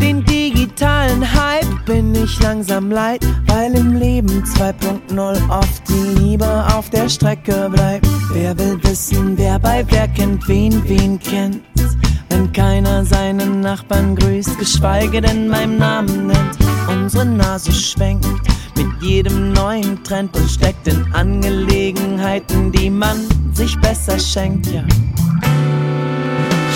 Den 0.00 0.24
digitalen 0.24 1.22
Hype 1.22 1.84
bin 1.84 2.12
ich 2.12 2.40
langsam 2.42 2.90
leid, 2.90 3.24
weil 3.46 3.72
im 3.76 3.94
Leben 3.94 4.42
2.0 4.42 5.48
oft 5.48 5.88
die 5.88 6.20
Liebe 6.20 6.66
auf 6.74 6.90
der 6.90 7.08
Strecke 7.08 7.70
bleibt. 7.72 8.08
Wer 8.32 8.58
will 8.58 8.78
wissen, 8.82 9.38
wer 9.38 9.60
bei 9.60 9.84
wer 9.90 10.08
kennt 10.08 10.48
wen, 10.48 10.82
wen 10.88 11.20
kennt? 11.20 11.62
Wenn 12.28 12.52
keiner 12.52 13.04
seinen 13.04 13.60
Nachbarn 13.60 14.16
grüßt, 14.16 14.58
geschweige 14.58 15.20
denn 15.20 15.46
meinem 15.46 15.78
Namen 15.78 16.26
nennt. 16.26 16.58
Unsere 16.88 17.26
Nase 17.26 17.70
schwenkt 17.70 18.26
mit 18.76 19.02
jedem 19.02 19.52
neuen 19.52 20.02
Trend 20.04 20.36
und 20.36 20.50
steckt 20.50 20.86
in 20.88 21.12
Angelegenheiten, 21.12 22.70
die 22.72 22.90
man 22.90 23.16
sich 23.52 23.78
besser 23.80 24.18
schenkt, 24.18 24.66
ja. 24.66 24.84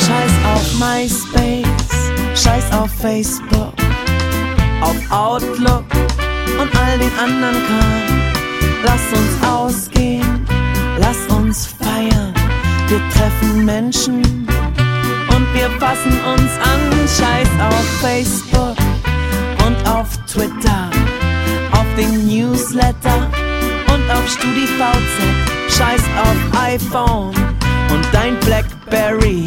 Scheiß 0.07 0.33
auf 0.53 0.79
MySpace, 0.79 1.67
scheiß 2.35 2.73
auf 2.73 2.91
Facebook, 2.91 3.75
auf 4.81 4.97
Outlook 5.11 5.85
und 6.61 6.77
all 6.77 6.99
den 6.99 7.13
anderen 7.19 7.55
Kram. 7.67 8.21
Lass 8.83 9.03
uns 9.13 9.47
ausgehen, 9.47 10.45
lass 10.99 11.37
uns 11.37 11.67
feiern. 11.67 12.35
Wir 12.89 13.01
treffen 13.11 13.65
Menschen 13.65 14.17
und 14.17 15.55
wir 15.55 15.71
fassen 15.79 16.13
uns 16.33 16.51
an. 16.65 16.81
Scheiß 17.07 17.49
auf 17.61 17.85
Facebook 18.01 18.77
und 19.67 19.89
auf 19.89 20.09
Twitter, 20.27 20.90
den 22.01 22.27
Newsletter 22.27 23.31
und 23.93 24.11
auf 24.11 24.27
StudiVZ. 24.27 25.17
Scheiß 25.69 26.03
auf 26.23 26.63
iPhone 26.63 27.35
und 27.93 28.07
dein 28.13 28.39
Blackberry. 28.41 29.47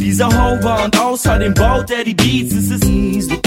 dieser 0.00 0.28
Hover 0.28 0.84
und 0.84 0.98
außerdem 0.98 1.52
baut 1.54 1.90
er 1.90 2.04
die 2.04 2.14
Beats, 2.14 2.54
es 2.54 2.70
ist 2.70 2.84
easy. 2.86 3.38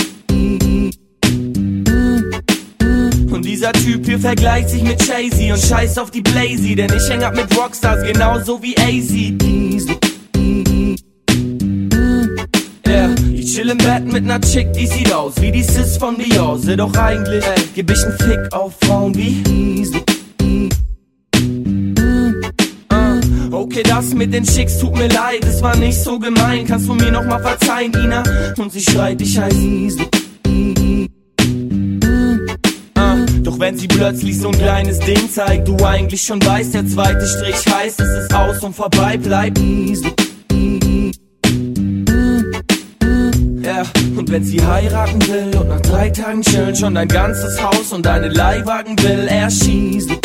Und 3.31 3.43
dieser 3.43 3.71
Typ 3.73 4.05
hier 4.05 4.19
vergleicht 4.19 4.69
sich 4.69 4.83
mit 4.83 5.03
Jay-Z 5.05 5.51
und 5.51 5.59
scheiß 5.59 5.97
auf 5.97 6.11
die 6.11 6.21
Blazy, 6.21 6.75
denn 6.75 6.91
ich 6.95 7.09
häng 7.09 7.23
ab 7.23 7.35
mit 7.35 7.57
Rockstars 7.57 8.03
genauso 8.03 8.61
wie 8.61 8.77
AZ. 8.77 9.11
Yeah, 12.87 13.15
ich 13.33 13.55
chill 13.55 13.69
im 13.69 13.77
Bett 13.79 14.11
mit 14.11 14.23
ner 14.25 14.39
Chick, 14.39 14.71
die 14.73 14.85
sieht 14.85 15.11
aus 15.11 15.33
wie 15.41 15.51
die 15.51 15.63
Sis 15.63 15.97
von 15.97 16.15
Beyoncé, 16.17 16.75
doch 16.75 16.93
eigentlich 16.95 17.43
ey, 17.43 17.63
geb 17.73 17.89
ich 17.89 18.01
nen 18.03 18.17
Fick 18.19 18.53
auf 18.53 18.73
Frauen 18.81 19.15
wie 19.15 19.41
Okay, 23.73 23.81
das 23.89 24.13
mit 24.13 24.31
den 24.31 24.43
Chicks 24.43 24.77
tut 24.77 24.95
mir 24.95 25.07
leid, 25.07 25.43
es 25.45 25.59
war 25.63 25.75
nicht 25.75 25.97
so 25.97 26.19
gemein. 26.19 26.63
Kannst 26.67 26.87
du 26.87 26.93
mir 26.93 27.09
noch 27.09 27.25
mal 27.25 27.39
verzeihen, 27.39 27.91
Ina? 27.91 28.21
Und 28.55 28.71
sie 28.71 28.81
schreit, 28.81 29.19
ich 29.19 29.35
heiß 29.35 29.51
Easy. 29.55 31.09
Ah, 32.93 33.15
Doch 33.41 33.57
wenn 33.57 33.75
sie 33.75 33.87
plötzlich 33.87 34.37
so 34.37 34.49
ein 34.49 34.59
kleines 34.59 34.99
Ding 34.99 35.27
zeigt, 35.27 35.67
du 35.67 35.75
eigentlich 35.83 36.21
schon 36.21 36.39
weißt, 36.45 36.75
der 36.75 36.85
zweite 36.85 37.25
Strich 37.25 37.65
heißt, 37.73 37.99
es 37.99 38.25
ist 38.25 38.35
aus 38.35 38.59
und 38.59 38.75
vorbei, 38.75 39.17
bleib 39.17 39.57
easy. 39.57 40.13
wenn 44.29 44.43
sie 44.43 44.65
heiraten 44.65 45.21
will 45.27 45.55
und 45.59 45.67
nach 45.67 45.81
drei 45.81 46.09
Tagen 46.09 46.41
chillen 46.41 46.75
schon 46.75 46.95
dein 46.95 47.07
ganzes 47.07 47.61
Haus 47.61 47.91
und 47.91 48.03
deine 48.03 48.29
Leihwagen 48.29 48.97
will 49.03 49.27
erschießen. 49.27 50.17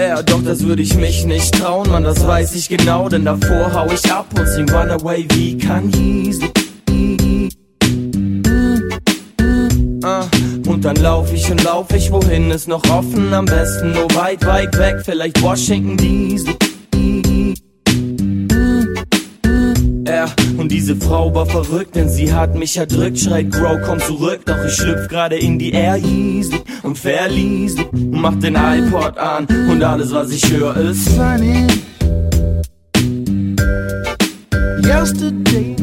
Ja, 0.00 0.22
doch 0.22 0.42
das 0.42 0.64
würde 0.64 0.80
ich 0.80 0.94
mich 0.94 1.26
nicht 1.26 1.54
trauen, 1.60 1.90
man, 1.90 2.02
das 2.04 2.26
weiß 2.26 2.54
ich 2.54 2.70
genau, 2.70 3.10
denn 3.10 3.26
davor 3.26 3.70
hau 3.74 3.86
ich 3.92 4.10
ab 4.10 4.26
und 4.34 4.46
sing 4.48 4.66
Runaway 4.70 5.26
wie 5.34 5.58
Kanye. 5.58 6.34
Ah, 10.02 10.24
und 10.66 10.86
dann 10.86 10.96
lauf 10.96 11.30
ich 11.34 11.50
und 11.50 11.62
lauf 11.64 11.92
ich, 11.94 12.10
wohin 12.10 12.50
ist 12.50 12.66
noch 12.66 12.82
offen? 12.88 13.34
Am 13.34 13.44
besten 13.44 13.92
nur 13.92 14.08
weit, 14.14 14.46
weit 14.46 14.78
weg, 14.78 15.02
vielleicht 15.04 15.42
Washington 15.42 15.98
DC. 15.98 16.69
Ja, 20.20 20.26
und 20.58 20.70
diese 20.70 20.96
Frau 20.96 21.34
war 21.34 21.46
verrückt, 21.46 21.96
denn 21.96 22.10
sie 22.10 22.30
hat 22.30 22.54
mich 22.54 22.76
erdrückt. 22.76 23.20
Schreit, 23.20 23.50
Grow, 23.50 23.80
komm 23.82 24.00
zurück, 24.00 24.42
doch 24.44 24.62
ich 24.66 24.74
schlüpf 24.74 25.08
gerade 25.08 25.36
in 25.36 25.58
die 25.58 25.72
Air 25.72 25.96
Yeezy 25.96 26.60
und 26.82 26.98
verließ 26.98 27.76
mach 28.10 28.34
den 28.34 28.54
iPod 28.54 29.16
an 29.16 29.46
und 29.70 29.82
alles, 29.82 30.12
was 30.12 30.30
ich 30.30 30.52
höre, 30.52 30.76
ist 30.76 31.08
Funny. 31.08 31.66
Yesterday 34.84 35.79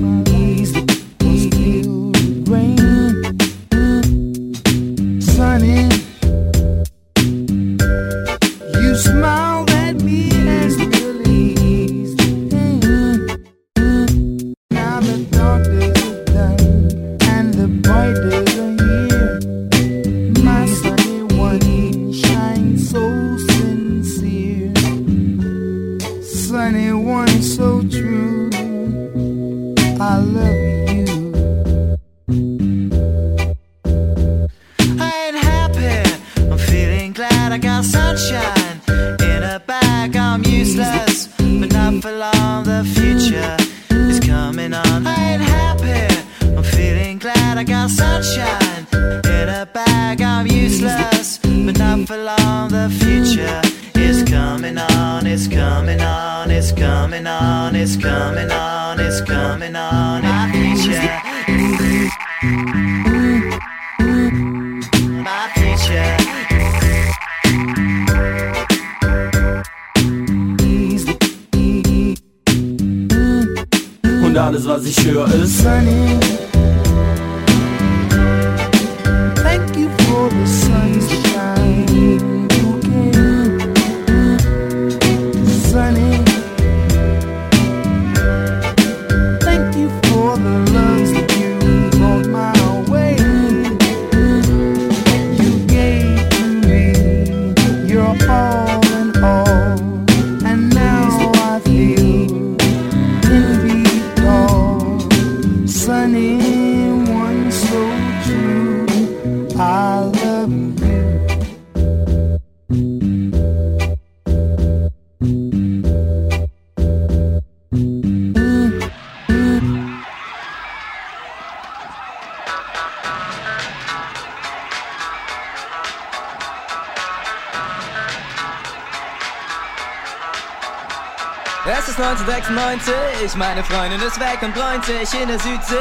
1996, 133.17 133.35
meine 133.35 133.63
Freundin 133.63 134.01
ist 134.01 134.19
weg 134.19 134.39
und 134.43 134.53
bräunt 134.53 134.85
sich 134.85 135.19
in 135.19 135.27
der 135.27 135.39
Südsee. 135.39 135.75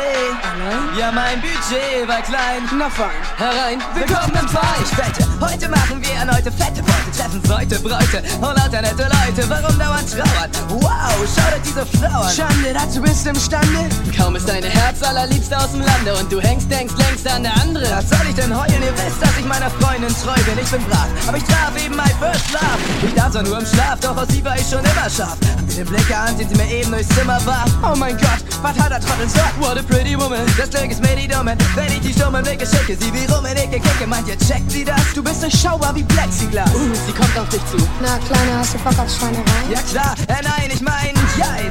Ja, 0.99 1.13
mein 1.13 1.41
Budget 1.41 2.09
war 2.09 2.23
klein. 2.23 2.63
Na 2.79 2.89
fein, 2.89 3.11
herein, 3.37 3.83
willkommen 3.95 4.33
im 4.41 4.49
Verein. 4.49 4.83
Ich 4.83 4.97
wette, 4.97 5.29
heute 5.41 5.69
machen 5.69 6.01
wir 6.01 6.15
erneute 6.15 6.51
fette 6.51 6.83
Beute, 6.83 7.06
treffen 7.17 7.43
Leute, 7.49 7.79
Bräute 7.81 8.23
und 8.37 8.57
lauter 8.57 8.83
nette 8.83 9.09
Leute. 9.09 9.49
Warum 9.49 9.79
dauernd 9.79 10.11
trauern? 10.11 10.51
Wow, 10.69 11.17
schaut 11.25 11.55
euch 11.55 11.63
diese 11.65 11.87
Frau 11.87 12.21
an. 12.21 12.35
Schande, 12.35 12.73
dazu 12.75 13.01
bist 13.01 13.25
du 13.25 13.31
imstande. 13.31 13.89
Kaum 14.17 14.37
ist 14.37 14.49
deine 14.49 14.69
Herz 14.69 15.03
allerliebste 15.03 15.57
aus 15.57 15.73
dem 15.73 15.81
Lande 15.81 16.15
und 16.15 16.31
du 16.31 16.41
hängst, 16.41 16.71
denkst 16.71 16.95
längst 16.97 17.27
an 17.29 17.43
der 17.43 17.55
andere. 17.63 17.87
Was 17.91 18.09
soll 18.11 18.27
ich 18.29 18.35
denn 18.35 18.55
heulen? 18.55 18.83
Ihr 18.83 18.93
wisst, 18.93 19.21
dass 19.21 19.37
ich 19.39 19.47
meiner 19.47 19.71
Freundin 19.71 20.15
treu 20.23 20.41
bin. 20.45 20.59
Ich 20.63 20.71
bin 20.71 20.85
brav, 20.85 21.09
aber 21.27 21.37
ich 21.39 21.45
traf 21.45 21.73
eben 21.85 21.97
mein 21.97 22.13
First 22.21 22.53
Love. 22.53 23.07
Ich 23.07 23.15
darf 23.15 23.33
zwar 23.33 23.43
nur 23.43 23.59
im 23.59 23.67
Schlaf, 23.67 24.01
doch 24.01 24.17
aus 24.17 24.29
sie 24.29 24.45
war 24.45 24.57
ich 24.57 24.69
schon 24.69 24.81
immer 24.81 25.09
scharf. 25.09 25.37
Hab 25.57 25.67
mir 25.67 25.75
den 25.75 25.87
Blick 25.87 26.09
geahnt, 26.09 26.39
den 26.39 26.49
sie 26.49 26.57
mir 26.57 26.71
eben 26.71 26.91
durchs 26.91 27.09
Zimmer 27.09 27.41
warf. 27.47 27.71
Oh 27.83 27.97
mein 27.97 28.17
Gott, 28.19 28.45
was 28.67 28.79
hat 28.79 28.91
er 28.91 29.01
Trottel 29.01 29.27
gesagt? 29.27 29.55
What 29.61 29.79
a 29.79 29.83
pretty 29.83 30.17
woman. 30.19 30.45
Das 30.59 30.71
Glück 30.71 30.91
ist 30.91 31.01
mir 31.01 31.17
die 31.17 31.29
Dummen. 31.29 31.57
Wenn 31.75 31.87
ich 31.87 32.01
die 32.01 32.13
stummen 32.13 32.43
Blicke 32.43 32.67
schicke, 32.67 32.97
sie 32.97 33.13
wie 33.13 33.25
rum 33.33 33.45
in 33.47 33.57
Ecke 33.57 33.79
kicke. 33.81 34.07
Meint 34.07 34.29
ihr, 34.29 34.39
checkt 34.39 34.71
sie 34.71 34.85
das? 34.85 35.01
Du 35.15 35.23
bist 35.23 35.43
durchschaubar 35.43 35.95
wie 35.95 36.03
Plexiglas. 36.03 36.69
Uh, 36.75 36.95
sie 37.07 37.13
kommt 37.13 37.39
auf 37.39 37.49
dich 37.49 37.65
zu. 37.71 37.79
Na, 38.03 38.19
Kleiner, 38.27 38.59
hast 38.59 38.75
du 38.75 38.79
Bock 38.79 38.99
auf 38.99 39.11
Schweinerei? 39.11 39.63
Ja 39.71 39.81
klar, 39.91 40.15
äh, 40.29 40.43
nein, 40.43 40.71
ich 40.73 40.81
mein, 40.81 41.15
jein. 41.39 41.71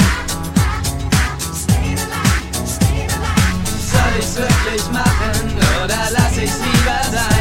Soll 3.92 4.14
ich's 4.20 4.36
wirklich 4.36 4.84
machen 4.92 5.58
oder 5.84 6.00
lass 6.12 6.38
ich's 6.38 6.60
lieber 6.60 7.00
sein? 7.12 7.35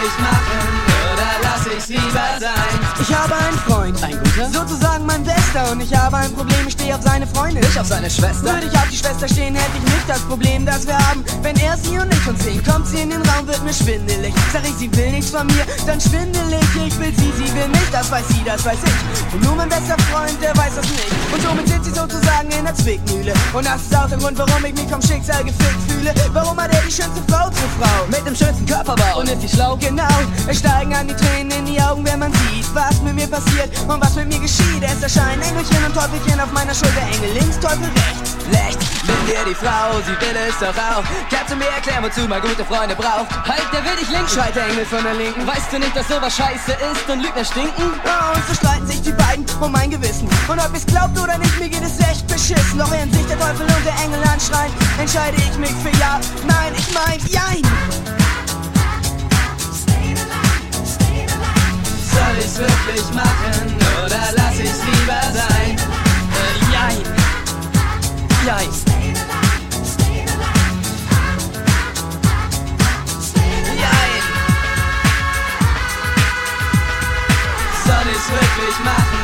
Wirklich 0.00 0.18
machen 0.18 0.58
oder 1.12 1.28
lass 1.42 1.66
ich's 1.66 1.88
lieber 1.88 2.38
sein? 2.38 2.52
Ich 3.00 3.14
habe 3.14 3.34
einen 3.34 3.58
Freund, 3.58 4.02
ein 4.04 4.27
sozusagen 4.52 5.06
mein 5.06 5.24
Bester. 5.24 5.70
Und 5.72 5.80
ich 5.80 5.94
habe 5.94 6.16
ein 6.16 6.32
Problem, 6.34 6.66
ich 6.66 6.72
stehe 6.72 6.94
auf 6.94 7.02
seine 7.02 7.26
Freundin 7.26 7.62
Ich 7.62 7.78
auf 7.78 7.86
seine 7.86 8.10
Schwester. 8.10 8.44
Würde 8.44 8.66
ich 8.66 8.78
auf 8.78 8.88
die 8.90 8.96
Schwester 8.96 9.28
stehen, 9.28 9.54
hätte 9.54 9.76
ich 9.76 9.84
nicht 9.84 10.08
das 10.08 10.20
Problem, 10.20 10.66
das 10.66 10.86
wir 10.86 10.98
haben. 10.98 11.24
Wenn 11.42 11.56
er 11.56 11.76
sie 11.76 11.98
und 11.98 12.12
ich 12.12 12.26
uns 12.26 12.42
sehen, 12.42 12.62
kommt 12.64 12.86
sie 12.86 13.00
in 13.00 13.10
den 13.10 13.22
Raum, 13.22 13.46
wird 13.46 13.62
mir 13.64 13.74
schwindelig. 13.74 14.34
Sag 14.52 14.64
ich, 14.64 14.74
sie 14.74 14.90
will 14.96 15.10
nichts 15.10 15.30
von 15.30 15.46
mir, 15.46 15.64
dann 15.86 16.00
schwindelig 16.00 16.64
Ich. 16.86 16.98
Will 16.98 17.14
sie, 17.16 17.32
sie 17.36 17.54
will 17.54 17.68
mich, 17.68 17.88
das 17.92 18.10
weiß 18.10 18.26
sie, 18.28 18.42
das 18.44 18.64
weiß 18.64 18.78
ich. 18.84 19.34
Und 19.34 19.44
nur 19.44 19.54
mein 19.54 19.68
bester 19.68 19.96
Freund, 20.10 20.36
der 20.42 20.56
weiß 20.56 20.74
das 20.76 20.88
nicht. 20.90 21.06
Und 21.32 21.42
somit 21.42 21.68
sind 21.68 21.84
sie 21.84 21.92
sozusagen 21.92 22.50
in 22.50 22.64
der 22.64 22.74
Zwickmühle. 22.74 23.32
Und 23.52 23.66
das 23.66 23.82
ist 23.82 23.96
auch 23.96 24.08
der 24.08 24.18
Grund, 24.18 24.38
warum 24.38 24.64
ich 24.64 24.74
mich 24.74 24.88
vom 24.88 25.02
Schicksal 25.02 25.44
gefickt 25.44 25.82
fühle. 25.88 26.14
Warum 26.32 26.58
hat 26.58 26.72
er 26.74 26.80
die 26.82 26.92
schönste 26.92 27.22
Frau 27.28 27.44
zur 27.50 27.68
Frau? 27.78 28.06
Mit 28.08 28.26
dem 28.26 28.34
schönsten 28.34 28.66
Körperbau. 28.66 29.20
Und 29.20 29.28
ist 29.28 29.42
sie 29.42 29.48
schlau? 29.48 29.76
Genau, 29.76 30.08
es 30.46 30.58
steigen 30.58 30.94
an 30.94 31.08
die 31.08 31.14
Tränen 31.14 31.52
in 31.52 31.66
die 31.66 31.80
Augen, 31.80 32.04
wenn 32.04 32.18
man 32.18 32.32
sieht 32.32 32.66
Was 32.74 33.00
mit 33.02 33.14
mir 33.14 33.26
passiert. 33.26 33.70
Und 33.86 34.00
was 34.00 34.14
mit 34.16 34.28
mir 34.28 34.37
geschieht 34.40 34.82
Es 34.82 35.02
erscheinen 35.02 35.42
Engelchen 35.42 35.84
und 35.84 35.94
Teufelchen 35.94 36.40
auf 36.40 36.52
meiner 36.52 36.74
Schulter 36.74 37.02
Engel 37.12 37.32
links, 37.32 37.58
Teufel 37.60 37.84
rechts 37.84 38.38
schlecht. 38.48 38.78
Nimm 39.06 39.26
dir 39.26 39.44
die 39.46 39.54
Frau, 39.54 40.00
sie 40.04 40.16
will 40.20 40.36
es 40.48 40.58
doch 40.58 40.76
auch. 40.76 41.04
Kannst 41.30 41.52
du 41.52 41.56
mir 41.56 41.68
erklären, 41.68 42.04
wozu 42.04 42.26
man 42.28 42.40
gute 42.40 42.64
Freunde 42.64 42.94
braucht? 42.94 43.28
Halt, 43.46 43.66
der 43.72 43.84
will 43.84 43.96
dich 43.96 44.08
links, 44.10 44.34
schreit 44.34 44.54
der 44.54 44.66
Engel 44.68 44.84
von 44.84 45.02
der 45.02 45.14
Linken. 45.14 45.46
Weißt 45.46 45.72
du 45.72 45.78
nicht, 45.78 45.96
dass 45.96 46.08
sowas 46.08 46.34
scheiße 46.36 46.72
ist 46.92 47.08
und 47.08 47.22
Lügner 47.22 47.44
stinken? 47.44 47.92
Oh, 48.04 48.36
und 48.36 48.44
so 48.48 48.54
streiten 48.54 48.86
sich 48.86 49.02
die 49.02 49.12
beiden 49.12 49.44
um 49.60 49.72
mein 49.72 49.90
Gewissen. 49.90 50.28
Und 50.48 50.58
ob 50.58 50.74
ich's 50.74 50.86
glaubt 50.86 51.18
oder 51.18 51.38
nicht, 51.38 51.58
mir 51.58 51.68
geht 51.68 51.82
es 51.82 51.98
echt 52.00 52.26
beschissen. 52.26 52.78
Doch 52.78 52.90
während 52.90 53.14
sich 53.14 53.26
der 53.26 53.38
Teufel 53.38 53.66
und 53.66 53.84
der 53.84 53.96
Engel 54.04 54.22
anschreien, 54.32 54.72
entscheide 54.98 55.36
ich 55.36 55.56
mich 55.58 55.74
für 55.82 55.94
Ja. 55.98 56.20
Nein, 56.46 56.72
ich 56.76 56.88
mein 56.94 57.18
Jein. 57.28 58.17
Ich's 62.38 62.58
wirklich 62.58 63.12
machen 63.12 63.76
oder 64.04 64.20
lass 64.36 64.58
ich's 64.58 64.82
lieber 64.84 65.20
sein? 65.32 65.76
Äh, 66.34 66.72
jein. 66.72 67.02
Jein. 68.46 68.68
Jein. 73.78 74.22
Soll 77.84 78.12
ich's 78.12 78.30
wirklich 78.30 78.78
machen 78.84 79.17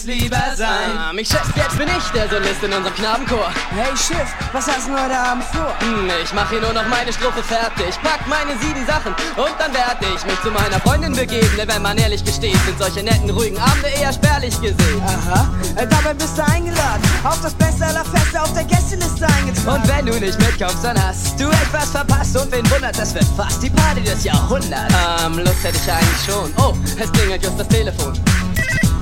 ich's 0.00 0.04
lieber 0.04 0.42
sein? 0.56 0.96
Ah, 0.96 1.12
mich 1.12 1.28
schätzt, 1.28 1.52
jetzt 1.56 1.76
bin 1.76 1.88
ich 1.88 2.04
der 2.10 2.28
Solist 2.28 2.62
in 2.62 2.72
unserem 2.72 2.94
Knabenchor. 2.94 3.50
Hey 3.70 3.96
Schiff, 3.96 4.28
was 4.52 4.66
hast 4.66 4.88
du 4.88 4.92
heute 4.92 5.16
Abend 5.16 5.44
vor? 5.44 5.74
Hm, 5.80 6.10
ich 6.22 6.32
mach 6.32 6.48
hier 6.50 6.60
nur 6.60 6.72
noch 6.72 6.86
meine 6.88 7.12
Strophe 7.12 7.42
fertig, 7.42 7.94
pack 8.02 8.26
meine 8.28 8.58
sieben 8.60 8.84
Sachen 8.86 9.14
und 9.36 9.54
dann 9.58 9.72
werd 9.74 9.98
ich 10.00 10.24
mich 10.24 10.40
zu 10.42 10.50
meiner 10.50 10.80
Freundin 10.80 11.14
begeben. 11.14 11.50
Denn 11.56 11.68
wenn 11.68 11.82
man 11.82 11.98
ehrlich 11.98 12.24
gesteht, 12.24 12.56
sind 12.64 12.78
solche 12.78 13.02
netten, 13.02 13.30
ruhigen 13.30 13.58
Abende 13.58 13.88
eher 14.00 14.12
spärlich 14.12 14.54
gesehen. 14.60 15.02
Aha, 15.06 15.50
äh, 15.76 15.86
dabei 15.86 16.14
bist 16.14 16.36
du 16.36 16.44
eingeladen. 16.44 17.02
Auf 17.24 17.40
das 17.42 17.54
Beste 17.54 17.84
aller 17.86 18.04
Feste 18.04 18.40
auf 18.40 18.52
der 18.54 18.64
Gästeliste 18.64 19.26
eingetragen. 19.26 19.82
Und 19.82 19.88
wenn 19.88 20.06
du 20.06 20.20
nicht 20.20 20.38
mitkommst, 20.38 20.84
dann 20.84 21.02
hast 21.02 21.38
du 21.38 21.48
etwas 21.48 21.90
verpasst. 21.90 22.36
Und 22.36 22.50
wen 22.52 22.68
wundert, 22.70 22.98
das 22.98 23.14
wird 23.14 23.26
fast 23.36 23.62
die 23.62 23.70
Party 23.70 24.02
des 24.02 24.24
Jahrhunderts. 24.24 24.94
Ähm, 25.24 25.38
Lust 25.38 25.64
hätte 25.64 25.78
ich 25.82 25.92
eigentlich 25.92 26.24
schon. 26.26 26.52
Oh, 26.56 26.74
es 26.98 27.10
klingelt 27.12 27.42
just 27.42 27.58
das 27.58 27.68
Telefon. 27.68 28.18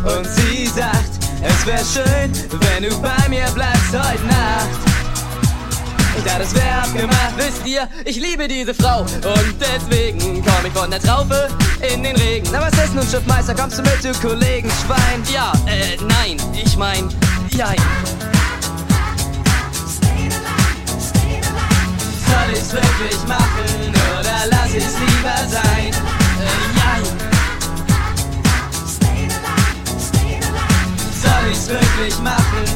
Und 0.04 0.26
sie 0.26 0.66
sagt, 0.66 1.18
es 1.42 1.66
wär 1.66 1.78
schön, 1.78 2.32
wenn 2.60 2.88
du 2.88 3.00
bei 3.00 3.28
mir 3.28 3.46
bleibst 3.54 3.92
heute 3.92 4.26
Nacht. 4.26 4.88
Ja, 6.26 6.38
das 6.38 6.54
wär 6.54 6.82
abgemacht, 6.82 7.34
wisst 7.36 7.66
ihr, 7.66 7.88
ich 8.04 8.16
liebe 8.16 8.48
diese 8.48 8.74
Frau 8.74 9.02
Und 9.02 9.54
deswegen 9.60 10.44
komm 10.44 10.66
ich 10.66 10.72
von 10.72 10.90
der 10.90 11.00
Traufe 11.00 11.48
in 11.80 12.02
den 12.02 12.16
Regen 12.16 12.48
Na 12.50 12.60
was 12.60 12.72
ist 12.84 12.94
nun, 12.94 13.06
Schiffmeister, 13.06 13.54
kommst 13.54 13.78
du 13.78 13.82
mit, 13.82 14.02
du 14.02 14.12
Kollegen 14.20 14.68
Schwein? 14.84 15.22
Ja, 15.32 15.52
äh, 15.66 15.96
nein, 16.08 16.36
ich 16.52 16.76
mein, 16.76 17.08
jein 17.50 17.76
Soll 22.26 22.52
ich's 22.52 22.72
wirklich 22.72 23.22
machen 23.28 23.94
oder 24.18 24.46
lass 24.50 24.74
ich's 24.74 24.98
lieber 24.98 25.48
sein? 25.48 26.17
Machen? 31.48 32.66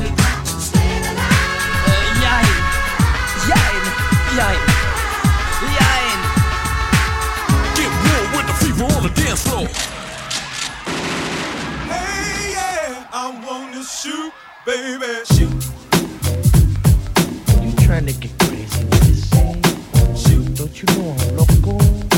Get 7.76 7.92
with 8.32 8.46
the 8.46 8.54
fever 8.61 8.85
on 8.85 9.02
the 9.02 9.11
dance 9.14 9.42
floor. 9.46 9.66
Hey, 11.87 12.52
yeah, 12.52 13.06
I 13.12 13.14
wanna 13.46 13.85
shoot, 13.85 14.32
baby. 14.64 15.24
Shoot. 15.35 15.52
You 17.62 17.72
trying 17.85 18.06
to 18.06 18.12
get 18.12 18.38
crazy 18.38 18.85
with 18.85 19.02
this? 19.06 19.22
Shoot. 20.22 20.54
Don't 20.54 20.74
you 20.80 20.87
know 20.96 21.14
I'm 21.18 21.37
loco? 21.37 22.12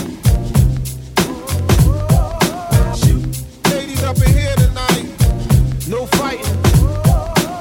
No 5.87 6.07
fighting. 6.07 6.41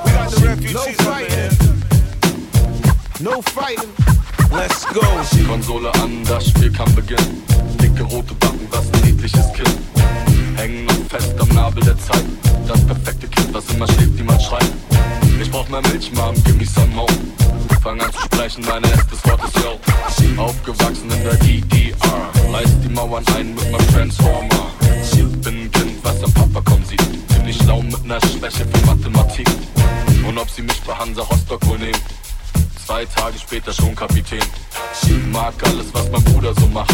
We 0.05 0.11
got 0.11 0.31
the 0.31 0.45
refugees 0.47 0.73
no 0.73 0.85
fighting. 1.03 1.51
No 3.19 3.41
fighting. 3.41 3.89
Let's 4.49 4.85
go. 4.85 5.01
Konsole 5.45 5.91
an, 6.01 6.23
das 6.23 6.47
Spiel 6.47 6.71
kann 6.71 6.93
beginnen. 6.95 7.43
Dicke 7.81 8.03
rote 8.03 8.33
Backen, 8.35 8.65
was 8.69 8.89
ein 8.93 9.01
niedliches 9.01 9.51
Kind. 9.51 9.77
Hängen 10.55 10.85
noch 10.85 11.05
fest 11.09 11.33
am 11.37 11.49
Nabel 11.49 11.83
der 11.83 11.97
Zeit. 11.97 12.23
Das 12.65 12.79
perfekte 12.85 13.27
Kind, 13.27 13.53
was 13.53 13.69
immer 13.71 13.87
schläft, 13.87 14.15
niemals 14.15 14.45
schreit. 14.45 14.71
Ich 15.41 15.51
brauch 15.51 15.67
mehr 15.67 15.81
Milch, 15.91 16.09
Mom, 16.13 16.33
give 16.45 16.55
me 16.55 16.65
some 16.65 16.95
more. 16.95 17.11
Fang 17.81 17.99
an 17.99 18.09
zu 18.13 18.21
sprechen, 18.21 18.63
mein 18.69 18.83
erstes 18.85 19.21
Wort 19.25 19.41
ist 19.43 19.57
Yo. 19.57 20.41
Aufgewachsen 20.41 21.11
in 21.11 21.23
der 21.23 21.35
DDR. 21.35 22.29
Reiß 22.53 22.69
die 22.85 22.89
Mauern 22.89 23.25
ein 23.35 23.53
mit 23.53 23.69
meinem 23.69 23.87
Transformer. 23.89 24.71
Bin 25.43 25.63
ein 25.63 25.71
Kind, 25.71 26.03
was 26.03 26.23
am 26.23 26.31
Papa. 26.31 26.61
Ziemlich 26.63 26.82
schlau 27.63 27.81
mit 27.81 28.05
ner 28.05 28.19
Schwäche 28.21 28.65
für 28.65 28.85
Mathematik. 28.85 29.47
Und 30.27 30.37
ob 30.37 30.49
sie 30.49 30.61
mich 30.61 30.81
bei 30.81 30.93
Hansa 30.93 31.23
Rostock 31.23 31.65
wohl 31.67 31.77
nehmen. 31.77 31.99
Zwei 32.85 33.05
Tage 33.05 33.39
später 33.39 33.73
schon 33.73 33.95
Kapitän. 33.95 34.43
Mag 35.31 35.53
alles, 35.65 35.87
was 35.93 36.09
mein 36.11 36.23
Bruder 36.23 36.53
so 36.53 36.67
macht. 36.67 36.93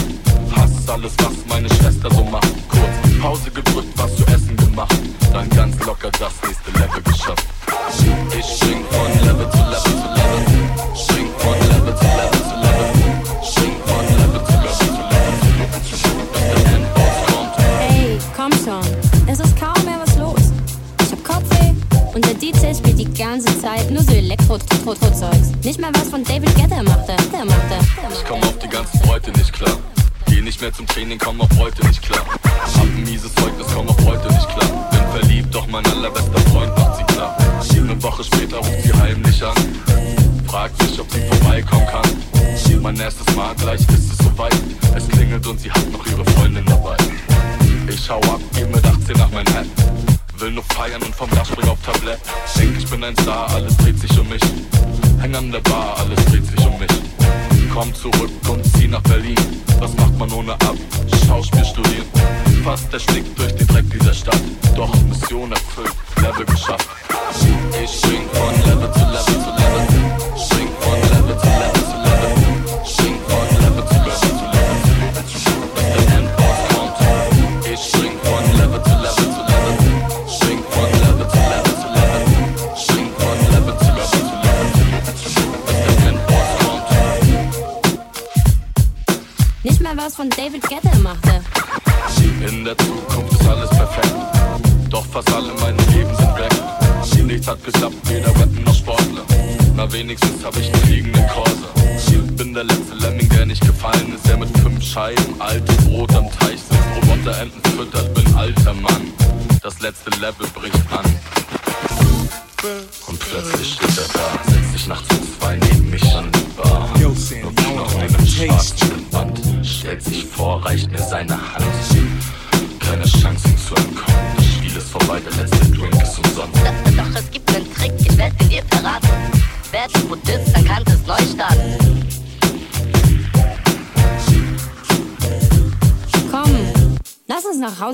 Hass 0.56 0.88
alles, 0.88 1.14
was 1.18 1.34
meine 1.48 1.68
Schwester 1.70 2.10
so 2.12 2.24
macht. 2.24 2.48
Kurz 2.70 3.20
Pause 3.22 3.52
gedrückt, 3.52 3.94
was 3.96 4.16
zu 4.16 4.26
essen 4.28 4.56
gemacht. 4.56 4.96
Dann 5.34 5.50
ganz 5.50 5.78
locker 5.86 6.10
das 6.12 6.34
nächste 6.46 6.72
Level 6.72 7.02
geschafft. 7.04 7.46
Mehr 30.70 30.76
zum 30.76 30.86
Training, 30.86 31.18
komm 31.18 31.42
auf 31.42 31.50
heute 31.58 31.84
nicht 31.88 32.00
klar. 32.00 32.24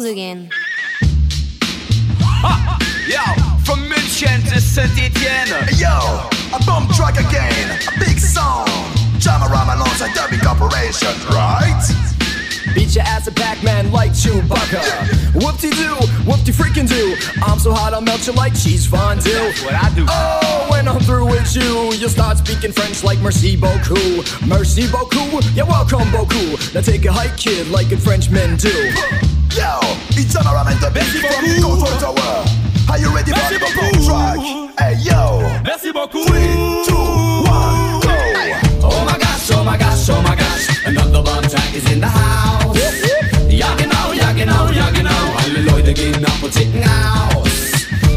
Hause 0.06 0.14
gehen. 0.14 0.50
Ha! 2.22 2.78
Yo, 3.08 3.24
from 3.64 3.80
München 3.90 4.44
to 4.50 4.62
Saint-Etienne. 4.62 5.50
Yo, 5.78 5.90
a 6.54 6.64
bomb 6.64 6.88
track 6.94 7.18
again, 7.18 7.80
a 7.88 8.00
big 8.00 8.20
song. 8.20 8.68
Jamarama 9.18 9.74
alongside 9.74 10.14
dubbing 10.14 10.42
corporation, 10.42 11.10
right? 11.34 11.82
Beat 12.76 12.94
your 12.94 13.04
ass 13.06 13.26
a 13.26 13.32
Pac-Man 13.32 13.92
like 13.92 14.12
Chewbacca. 14.12 14.84
Whoop-de-doo, 15.42 15.98
whoop-de-freaking-do. 16.30 17.16
I'm 17.42 17.58
so 17.58 17.74
hot 17.74 17.94
I'll 17.96 18.02
melt 18.02 18.28
you 18.28 18.34
like 18.34 18.54
cheese 18.54 18.86
fondue. 18.86 19.32
That's 19.32 19.64
what 19.64 19.74
I 19.74 19.90
do. 19.96 20.06
Oh, 20.08 20.68
when 20.70 20.88
I'm 20.88 21.00
through 21.00 21.26
with 21.26 21.56
you, 21.56 21.94
you'll 21.94 22.10
start 22.10 22.38
speaking 22.38 22.72
French 22.72 23.04
like 23.04 23.20
merci 23.22 23.56
beaucoup. 23.56 24.24
Merci 24.46 24.88
beaucoup, 24.88 25.44
you're 25.56 25.66
welcome 25.66 26.12
beaucoup. 26.12 26.76
Now 26.76 26.82
take 26.82 27.06
a 27.06 27.12
hike, 27.12 27.38
kid, 27.38 27.70
like 27.70 27.90
good 27.90 28.04
Frenchmen 28.04 28.58
do. 28.58 29.35
Yo, 29.56 29.80
it's 30.20 30.36
Jamarama 30.36 30.72
and 30.72 30.80
the 30.82 30.92
big 30.92 31.08
from 31.24 31.46
the 31.48 31.56
Control 31.64 31.96
Tower. 32.04 32.44
Are 32.92 33.00
you 33.00 33.08
ready 33.16 33.32
for 33.32 33.48
the 33.48 33.60
bomb 33.64 34.04
track? 34.04 34.40
Hey 34.78 34.96
yo, 35.00 35.40
Merci 35.64 35.94
beaucoup. 35.94 36.28
three, 36.28 36.84
two, 36.84 36.92
one, 37.48 38.04
go. 38.04 38.12
Oh 38.84 39.06
my 39.08 39.18
gosh, 39.18 39.52
oh 39.52 39.64
my 39.64 39.78
gosh, 39.78 40.10
oh 40.10 40.22
my 40.22 40.36
gosh. 40.36 40.68
Another 40.86 41.24
bomb 41.24 41.44
track 41.48 41.74
is 41.74 41.90
in 41.90 42.02
the 42.02 42.08
house. 42.08 42.78
Ja 43.50 43.74
genau, 43.76 44.12
ja 44.12 44.34
genau, 44.34 44.68
ja 44.72 44.90
genau. 44.92 45.24
Alle 45.40 45.62
Leute 45.62 45.94
gehen 45.94 46.26
ab 46.26 46.44
und 46.44 46.52
ticken 46.52 46.84
aus. 46.84 47.48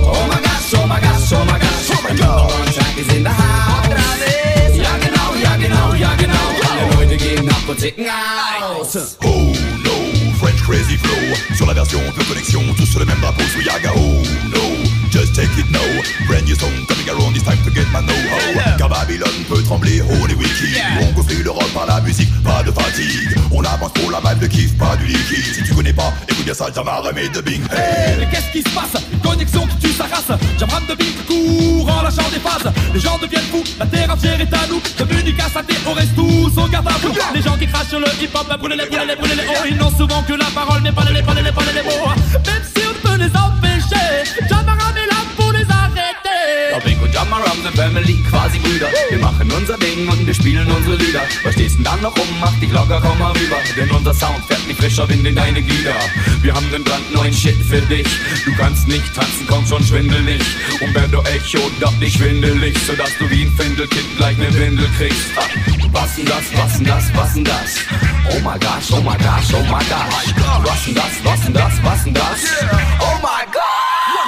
Oh 0.03 0.27
my 0.27 0.43
gosh, 0.43 0.75
oh 0.75 0.87
my 0.89 0.99
gosh, 0.99 1.33
oh 1.33 1.45
my 1.45 1.59
gosh. 1.59 2.11
Another 2.11 2.49
bomb 2.51 2.73
track 2.75 2.99
is 2.99 3.09
in 3.15 3.23
the 3.23 3.31
house. 3.31 3.95
Ja 4.75 4.99
genau, 4.99 5.35
ja 5.41 5.55
genau, 5.57 5.95
ja 5.95 6.15
genau. 6.19 6.47
Alle 6.67 6.97
Leute 6.97 7.17
gehen 7.17 7.49
ab 7.49 7.69
und 7.69 7.79
ticken 7.79 8.09
aus. 8.09 9.17
Oh 9.23 9.53
crazy 10.69 10.99
flow. 10.99 11.57
Sur 11.57 11.67
la 11.67 11.73
version 11.73 11.99
de 11.99 12.23
connexion, 12.25 12.61
tous 12.77 12.85
sur 12.85 13.01
le 13.01 13.07
même 13.07 13.19
drapeau 13.21 13.43
sous 13.55 13.63
Yaga. 13.63 13.91
Oh 13.97 14.23
no, 14.53 14.61
just 15.11 15.35
take 15.35 15.49
it 15.57 15.71
now. 15.71 15.81
Brand 16.29 16.45
new 16.45 16.55
song 16.55 16.85
coming 16.87 17.09
around, 17.09 17.35
it's 17.35 17.45
time 17.45 17.59
to 17.65 17.71
get 17.71 17.89
my 17.91 18.03
know-how. 18.05 18.77
Car 18.77 18.89
Babylone 18.89 19.45
peut 19.49 19.63
trembler, 19.63 20.03
holy 20.03 20.35
wiki. 20.35 20.77
On 21.01 21.13
construit 21.15 21.43
l'Europe 21.43 21.73
par 21.73 21.87
la 21.87 22.01
musique, 22.03 22.31
pas 22.45 22.63
de 22.63 22.71
fatigue. 22.71 23.35
On 23.51 23.65
avance 23.65 23.93
pour 23.95 24.11
la 24.11 24.21
vibe 24.21 24.41
de 24.43 24.47
kiff, 24.47 24.77
pas 24.77 24.97
du 24.97 25.07
liquide. 25.07 25.55
Si 25.55 25.63
tu 25.63 25.75
connais 25.75 25.95
pas, 25.95 26.13
écoute 26.29 26.45
bien 26.45 26.55
ça, 26.55 26.67
Jamar 26.75 27.03
mais 27.15 27.29
de 27.29 27.41
Bing. 27.41 27.63
Hey! 27.73 28.17
Mais 28.19 28.29
qu'est-ce 28.31 28.53
qui 28.53 28.63
se 28.63 28.75
passe? 28.75 29.03
Connexion 29.23 29.67
qui 29.67 29.89
tue 29.89 29.93
sa 29.93 30.05
race 30.05 30.39
Jamram 30.59 30.85
de 30.89 30.95
Big 30.95 31.15
court 31.27 31.89
en 31.91 32.03
lâchant 32.03 32.29
des 32.33 32.41
phases 32.41 32.73
Les 32.95 33.01
gens 33.01 33.19
deviennent 33.19 33.49
fous, 33.51 33.65
la 33.79 33.87
terre 33.87 34.11
entière 34.11 34.41
est 34.41 34.55
à 34.55 34.67
nous 34.69 34.81
Communique 34.97 35.41
à 35.41 35.49
sa 35.49 35.63
on 35.87 35.93
reste 35.93 36.15
tous 36.49 36.61
au 36.61 36.69
garde 36.69 36.89
Les 37.35 37.43
gens 37.43 37.57
qui 37.57 37.67
crachent 37.67 37.89
sur 37.89 38.01
le 38.01 38.07
hip-hop, 38.21 38.47
brûlez-les, 38.59 38.87
brûlez-les, 38.87 39.17
brûlez-les 39.17 39.43
Oh, 39.49 39.67
ils 39.69 39.77
n'ont 39.77 39.91
souvent 39.91 40.23
que 40.23 40.33
la 40.35 40.47
parole, 40.47 40.81
mais 40.83 40.93
pas 40.93 41.03
les, 41.05 41.23
pas 41.23 41.35
les, 41.35 41.53
pas 41.53 41.63
les, 41.75 41.83
mots 41.83 42.09
Même 42.47 42.63
si 42.65 42.78
quasi 48.29 48.59
Brüder. 48.59 48.89
Wir 49.11 49.19
machen 49.19 49.51
unser 49.51 49.77
Ding 49.79 50.09
und 50.09 50.27
wir 50.27 50.35
spielen 50.35 50.71
unsere 50.71 50.97
Lieder. 50.97 51.23
Was 51.43 51.55
stehst 51.55 51.77
denn 51.77 51.85
dann 51.85 52.01
noch 52.01 52.17
rum? 52.17 52.27
Mach 52.41 52.53
dich 52.61 52.71
locker, 52.73 53.01
komm 53.03 53.19
mal 53.19 53.33
rüber. 53.33 53.57
Denn 53.77 53.91
unser 53.91 54.15
Sound 54.15 54.45
fährt 54.47 54.67
wie 54.69 54.75
frischer 54.75 55.09
Wind 55.09 55.27
in 55.27 55.35
deine 55.35 55.63
Glieder. 55.63 55.95
Wir 56.43 56.55
haben 56.55 56.71
den 56.71 56.85
brandneuen 56.85 57.33
Shit 57.33 57.57
für 57.57 57.81
dich. 57.83 58.07
Du 58.45 58.55
kannst 58.57 58.89
nicht 58.89 59.15
tanzen, 59.15 59.47
komm 59.49 59.67
schon 59.67 59.83
schwindelig. 59.85 60.41
Umberto 60.81 61.23
Echo, 61.23 61.71
doch 61.81 61.97
nicht 61.99 62.17
schwindelig. 62.17 62.77
Sodass 62.87 63.17
du 63.19 63.29
wie 63.31 63.43
ein 63.43 63.53
Findelkind 63.53 64.17
gleich 64.17 64.37
ne 64.39 64.53
Windel 64.55 64.89
kriegst. 64.97 65.29
Was 65.93 66.17
denn 66.17 66.27
das, 66.27 66.45
was 66.55 66.77
denn 66.77 66.87
das, 66.87 67.05
was 67.15 67.35
denn 67.35 67.45
das? 67.45 67.79
Oh 68.31 68.41
my 68.41 68.59
gosh, 68.59 68.93
oh 68.93 69.01
my 69.01 69.17
gosh, 69.19 69.55
oh 69.55 69.63
my 69.63 69.83
gosh. 69.89 70.65
Was 70.65 70.85
denn 70.85 70.95
das, 70.95 71.25
was 71.25 71.41
denn 71.43 71.55
das, 71.55 71.73
was 71.83 72.05
denn 72.05 72.15
das? 72.15 72.41
Oh 73.01 73.19
my 73.23 73.49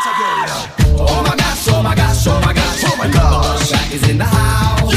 again. 0.07 0.71
Oh 0.99 1.23
my 1.23 1.37
gosh, 1.37 1.69
oh 1.69 1.83
my 1.83 1.95
gosh, 1.95 2.27
oh 2.27 2.41
my 2.41 2.53
gosh. 2.53 2.85
Oh 2.85 2.97
my 2.97 3.09
god. 3.09 3.50
Track 3.71 3.95
is 3.95 4.03
in 4.09 4.19
the 4.19 4.25
house. 4.25 4.93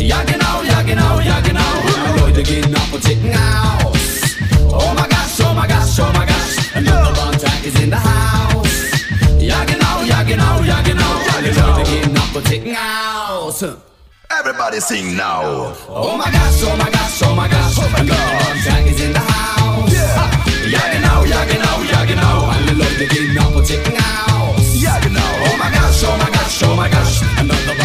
Ja 0.00 0.24
genau, 0.24 0.62
ja 0.66 0.82
genau, 0.82 1.20
ja 1.20 1.38
genau. 1.38 1.70
Die 1.86 2.20
Leute 2.20 2.42
gehen 2.42 2.74
ab 2.74 2.92
und 2.92 3.00
ticken 3.00 3.30
aus. 3.30 4.34
Oh 4.72 4.92
my 4.96 5.06
gosh, 5.06 5.38
oh 5.38 5.54
my 5.54 5.68
gosh, 5.68 6.00
oh 6.00 6.10
my 6.12 6.26
gosh. 6.26 6.74
Another 6.74 7.12
bomb 7.14 7.38
track 7.38 7.64
is 7.64 7.80
in 7.80 7.90
the 7.90 7.96
house. 7.96 8.90
Ja 9.38 9.62
genau, 9.64 10.02
ja 10.04 10.20
genau, 10.24 10.62
ja 10.64 10.80
genau. 10.82 11.14
Alle 11.36 11.52
Leute 11.52 11.88
gehen 11.88 12.16
ab 12.16 12.34
und 12.34 12.44
ticken 12.44 12.76
aus. 12.76 13.62
Everybody 14.36 14.80
sing 14.80 15.14
now. 15.14 15.72
Oh 15.88 16.16
my 16.16 16.28
gosh, 16.32 16.60
oh 16.64 16.74
my 16.76 16.90
gosh, 16.90 17.22
oh 17.22 17.34
my 17.36 17.46
gosh. 17.46 17.78
Oh 17.78 17.86
Another 17.94 18.16
bomb 18.42 18.58
track 18.64 18.84
is 18.84 19.00
in 19.00 19.12
the 19.12 19.20
house. 19.20 19.94
Ja 20.66 20.82
genau, 20.90 21.24
ja 21.24 21.44
genau, 21.44 21.78
ja 21.88 22.04
genau. 22.04 22.50
Alle 22.50 22.72
Leute 22.72 23.06
gehen 23.06 23.38
ab 23.38 23.54
und 23.54 23.64
ticken 23.64 23.94
aus. 23.94 24.82
Ja 24.82 24.98
genau. 24.98 25.20
Oh 25.46 25.56
my 25.56 25.70
gosh, 25.70 26.02
oh 26.02 26.16
my 26.16 26.30
gosh, 26.32 26.62
oh 26.64 26.74
my 26.74 26.88
gosh. 26.88 27.22
Another 27.38 27.81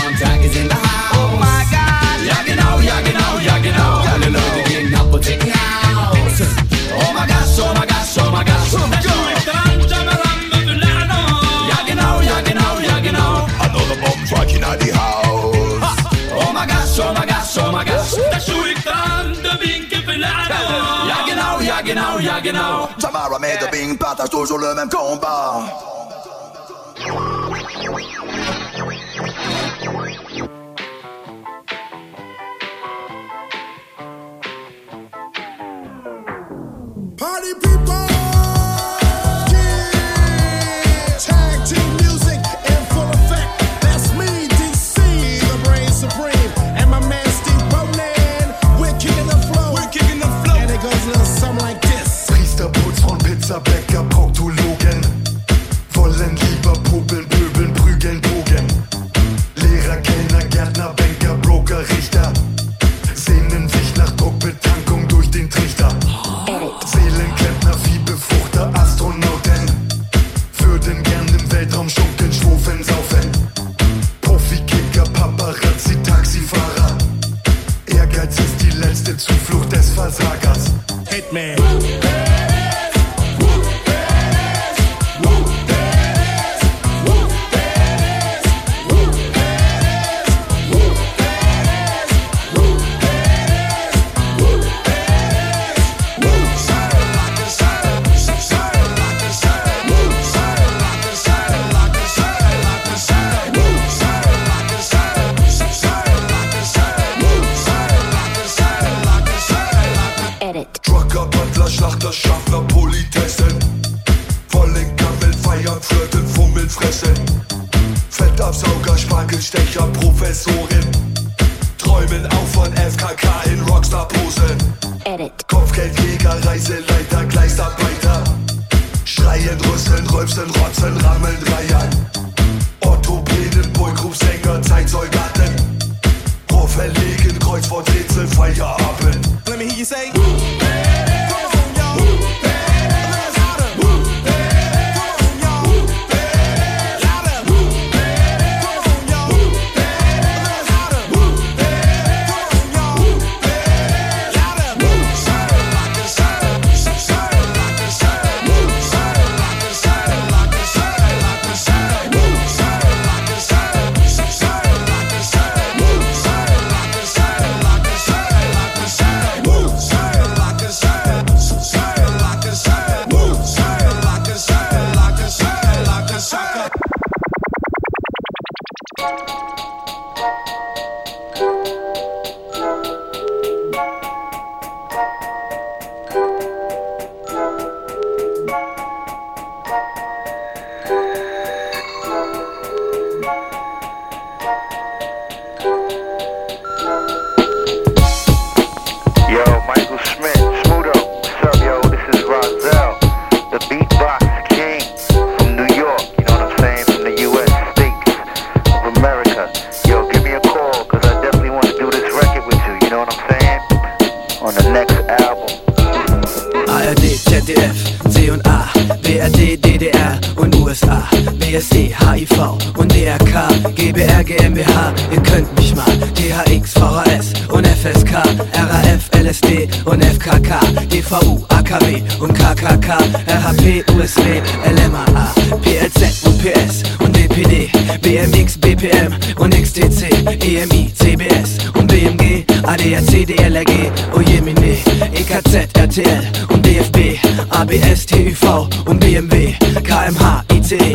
Saginaw. 22.37 22.87
Jamara 22.99 23.39
made 23.39 23.53
yeah. 23.53 23.65
the 23.65 23.71
Bing 23.71 23.97
partage 23.97 24.29
toujours 24.29 24.59
le 24.59 24.75
même 24.75 24.89
combat. 24.89 25.63
Party 37.17 37.53
people. 37.55 38.16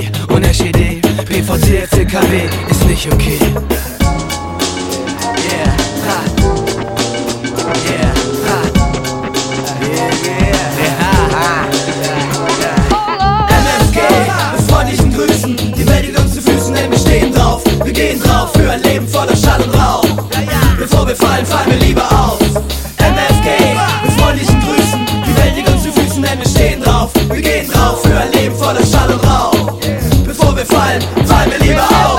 ICE 0.02 0.10
und 0.34 0.44
SED, 0.44 1.00
PVC, 1.26 1.86
FCKW 1.86 2.48
ist 2.70 2.86
nicht 2.86 3.12
okay. 3.12 3.38
Yeah, 5.38 5.76
ha. 6.06 6.18
Yeah, 7.88 8.14
ha. 8.38 8.62
Grüßen, 15.14 15.56
die 15.56 15.86
Welt 15.86 16.06
liegt 16.06 16.18
uns 16.18 16.34
zu 16.34 16.40
Füßen, 16.42 16.74
denn 16.74 16.90
wir 16.90 16.98
stehen 16.98 17.32
drauf. 17.32 17.62
Wir 17.84 17.92
gehen 17.92 18.18
drauf 18.20 18.52
für 18.52 18.70
ein 18.70 18.82
Leben 18.82 19.06
voller 19.06 19.36
Schall 19.36 19.60
und 19.62 19.74
Rauch. 19.74 20.04
Bevor 20.78 21.06
wir 21.06 21.16
fallen, 21.16 21.46
fallen 21.46 21.70
wir 21.70 21.86
lieber 21.86 22.02
auf. 22.10 22.38
Fallen 31.78 31.88
wir 31.88 32.02
lieber 32.02 32.11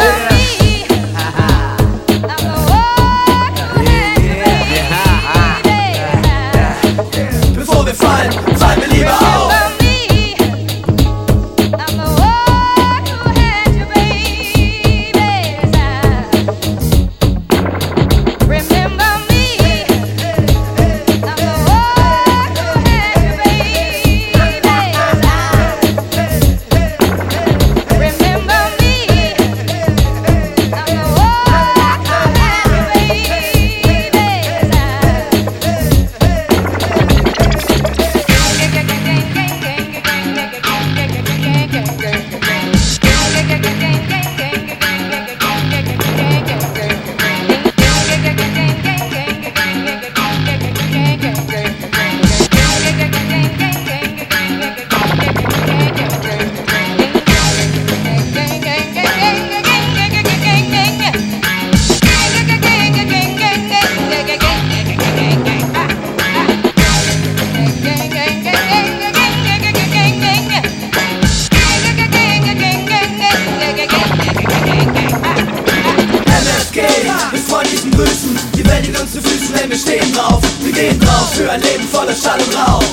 Grüßen, 77.96 78.38
die 78.56 78.66
Welt 78.66 78.86
liegt 78.86 79.00
uns 79.00 79.14
zu 79.14 79.22
Füßen, 79.22 79.54
denn 79.56 79.70
wir 79.70 79.78
stehen 79.78 80.14
drauf. 80.14 80.42
Wir 80.62 80.72
gehen 80.72 81.00
drauf 81.00 81.34
für 81.34 81.50
ein 81.50 81.62
Leben 81.62 81.88
voller 81.88 82.16
Schall 82.16 82.40
und 82.40 82.56
Rauch. 82.56 82.84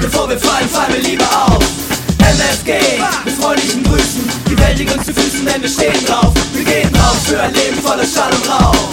Bevor 0.00 0.28
wir 0.28 0.38
fallen, 0.38 0.68
fallen 0.68 0.92
wir 0.94 1.02
lieber 1.02 1.24
auf. 1.24 1.64
MFG, 2.18 2.72
mit 3.24 3.34
freundlichen 3.34 3.82
Grüßen, 3.82 4.28
die 4.50 4.58
Welt 4.58 4.78
liegt 4.78 4.94
uns 4.94 5.06
zu 5.06 5.14
Füßen, 5.14 5.46
denn 5.46 5.62
wir 5.62 5.68
stehen 5.68 6.04
drauf. 6.06 6.34
Wir 6.52 6.64
gehen 6.64 6.92
drauf 6.92 7.16
für 7.24 7.40
ein 7.40 7.54
Leben 7.54 7.76
voller 7.76 8.04
Schall 8.04 8.32
und 8.32 8.48
Rauch. 8.48 8.88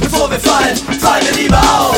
Bevor 0.00 0.30
wir 0.30 0.40
fallen, 0.40 0.76
fallen 0.98 1.24
wir 1.30 1.42
lieber 1.42 1.58
auf. 1.58 1.96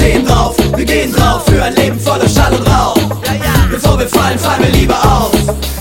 Stehen 0.00 0.24
drauf. 0.24 0.56
Wir 0.76 0.84
gehen 0.84 1.12
drauf 1.12 1.44
für 1.46 1.62
ein 1.62 1.74
Leben 1.74 2.00
voller 2.00 2.28
Schall 2.28 2.52
und 2.54 2.66
Rauch. 2.66 2.96
Bevor 3.70 3.98
wir 3.98 4.08
fallen, 4.08 4.38
fallen 4.38 4.62
wir 4.62 4.70
lieber 4.70 4.94
auf. 4.94 5.79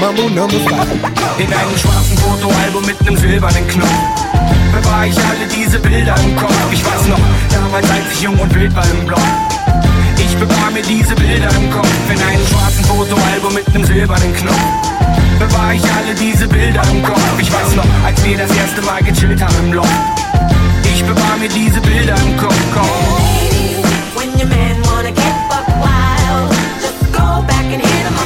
Mambo 0.00 0.28
number 0.28 0.58
five. 0.68 0.92
In 1.38 1.52
einem 1.52 1.78
schwarzen 1.78 2.18
Fotoalbum 2.18 2.84
mit 2.84 3.00
nem 3.02 3.16
silbernen 3.16 3.66
Knopf 3.66 3.88
Bewahr 4.72 5.06
ich 5.06 5.16
alle 5.16 5.46
diese 5.54 5.78
Bilder 5.78 6.14
im 6.22 6.36
Kopf. 6.36 6.54
Ich 6.70 6.84
weiß 6.84 7.08
noch, 7.08 7.18
damals 7.50 7.90
als 7.90 8.12
ich 8.12 8.20
jung 8.22 8.38
und 8.38 8.54
wild 8.54 8.74
war 8.74 8.84
im 8.90 9.06
Block. 9.06 9.20
Ich 10.18 10.36
bewahr 10.36 10.70
mir 10.70 10.82
diese 10.82 11.14
Bilder 11.14 11.48
im 11.56 11.70
Kopf. 11.70 11.88
In 12.10 12.20
einem 12.20 12.46
schwarzen 12.46 12.84
Fotoalbum 12.84 13.54
mit 13.54 13.72
nem 13.72 13.84
silbernen 13.84 14.34
Knopf 14.34 14.60
Bewahr 15.38 15.72
ich 15.72 15.82
alle 15.82 16.14
diese 16.14 16.46
Bilder 16.46 16.82
im 16.90 17.02
Kopf. 17.02 17.22
Ich 17.38 17.50
weiß 17.50 17.76
noch, 17.76 17.86
als 18.04 18.22
wir 18.22 18.36
das 18.36 18.50
erste 18.54 18.82
Mal 18.82 19.02
gechillt 19.02 19.40
haben 19.40 19.56
im 19.64 19.72
Loft 19.72 19.90
Ich 20.94 21.02
bewahr 21.04 21.36
mir 21.38 21.48
diese 21.48 21.80
Bilder 21.80 22.16
im 22.16 22.36
Kopf, 22.36 22.56
Kopf 22.74 22.86
When 24.14 24.28
your 24.38 24.48
man 24.48 24.76
wanna 24.84 25.10
get 25.10 25.34
buck 25.48 25.66
wild, 25.80 26.50
just 26.82 27.12
go 27.12 27.42
back 27.46 27.64
and 27.72 27.80
hit 27.80 28.06
him 28.06 28.14
up. 28.14 28.25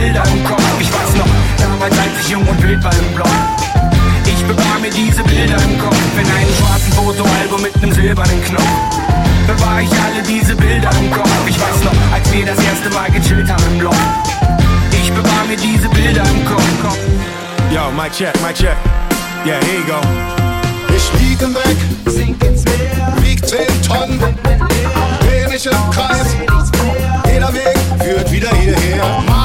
him 0.00 0.12
know 0.12 0.22
that 0.22 0.26
if 0.26 0.32
he 0.32 0.90
mess 0.90 1.14
up, 1.18 1.28
you 1.28 1.60
gotta 1.60 1.60
hit 1.60 1.76
him 2.30 2.42
up. 2.42 2.60
Wallpaper 2.70 2.92
im 2.98 3.14
Block. 3.14 3.28
Ich 4.26 4.44
bewahr 4.46 4.78
mir 4.80 4.90
diese 4.90 5.22
Bilder 5.24 5.56
im 5.62 5.78
Kopf 5.78 5.96
in 6.14 6.26
einem 6.26 6.54
schwarzen 6.54 6.92
Fotoalbum 6.92 7.62
mit 7.62 7.76
nem 7.80 7.92
silbernen 7.92 8.42
Knopf. 8.44 8.64
Bewahr 9.46 9.80
ich 9.80 9.90
alle 9.90 10.22
diese 10.22 10.54
Bilder 10.54 10.90
im 11.00 11.10
Kopf. 11.10 11.30
Ich 11.46 11.58
weiß 11.60 11.84
noch, 11.84 11.92
als 12.12 12.32
wir 12.32 12.46
das 12.46 12.58
erste 12.62 12.90
Mal 12.90 13.10
gechillt 13.10 13.50
haben 13.50 13.64
im 13.72 13.80
Loch. 13.80 13.94
Ich 14.92 15.12
bewahr 15.12 15.44
mir 15.48 15.56
diese 15.56 15.88
Bilder 15.88 16.22
im 16.22 16.44
Kopf. 16.44 16.98
Yo, 17.72 17.90
my 17.92 18.08
check, 18.10 18.34
my 18.42 18.52
check. 18.52 18.76
Yeah, 19.44 19.58
here 19.64 19.78
you 19.78 19.86
go. 19.86 20.00
Ich 20.94 21.10
lieg 21.20 21.40
im 21.42 21.54
Dreck, 21.54 21.76
sink 22.06 22.44
ins 22.44 22.64
Meer, 22.64 23.12
wieg 23.22 23.46
10 23.46 23.58
Tonnen, 23.86 24.20
dreh 25.20 25.48
mich 25.48 25.66
im 25.66 25.90
Kreis. 25.90 26.36
Jeder 27.26 27.52
Weg 27.54 27.78
führt 28.02 28.30
wieder 28.30 28.50
hierher. 28.56 29.39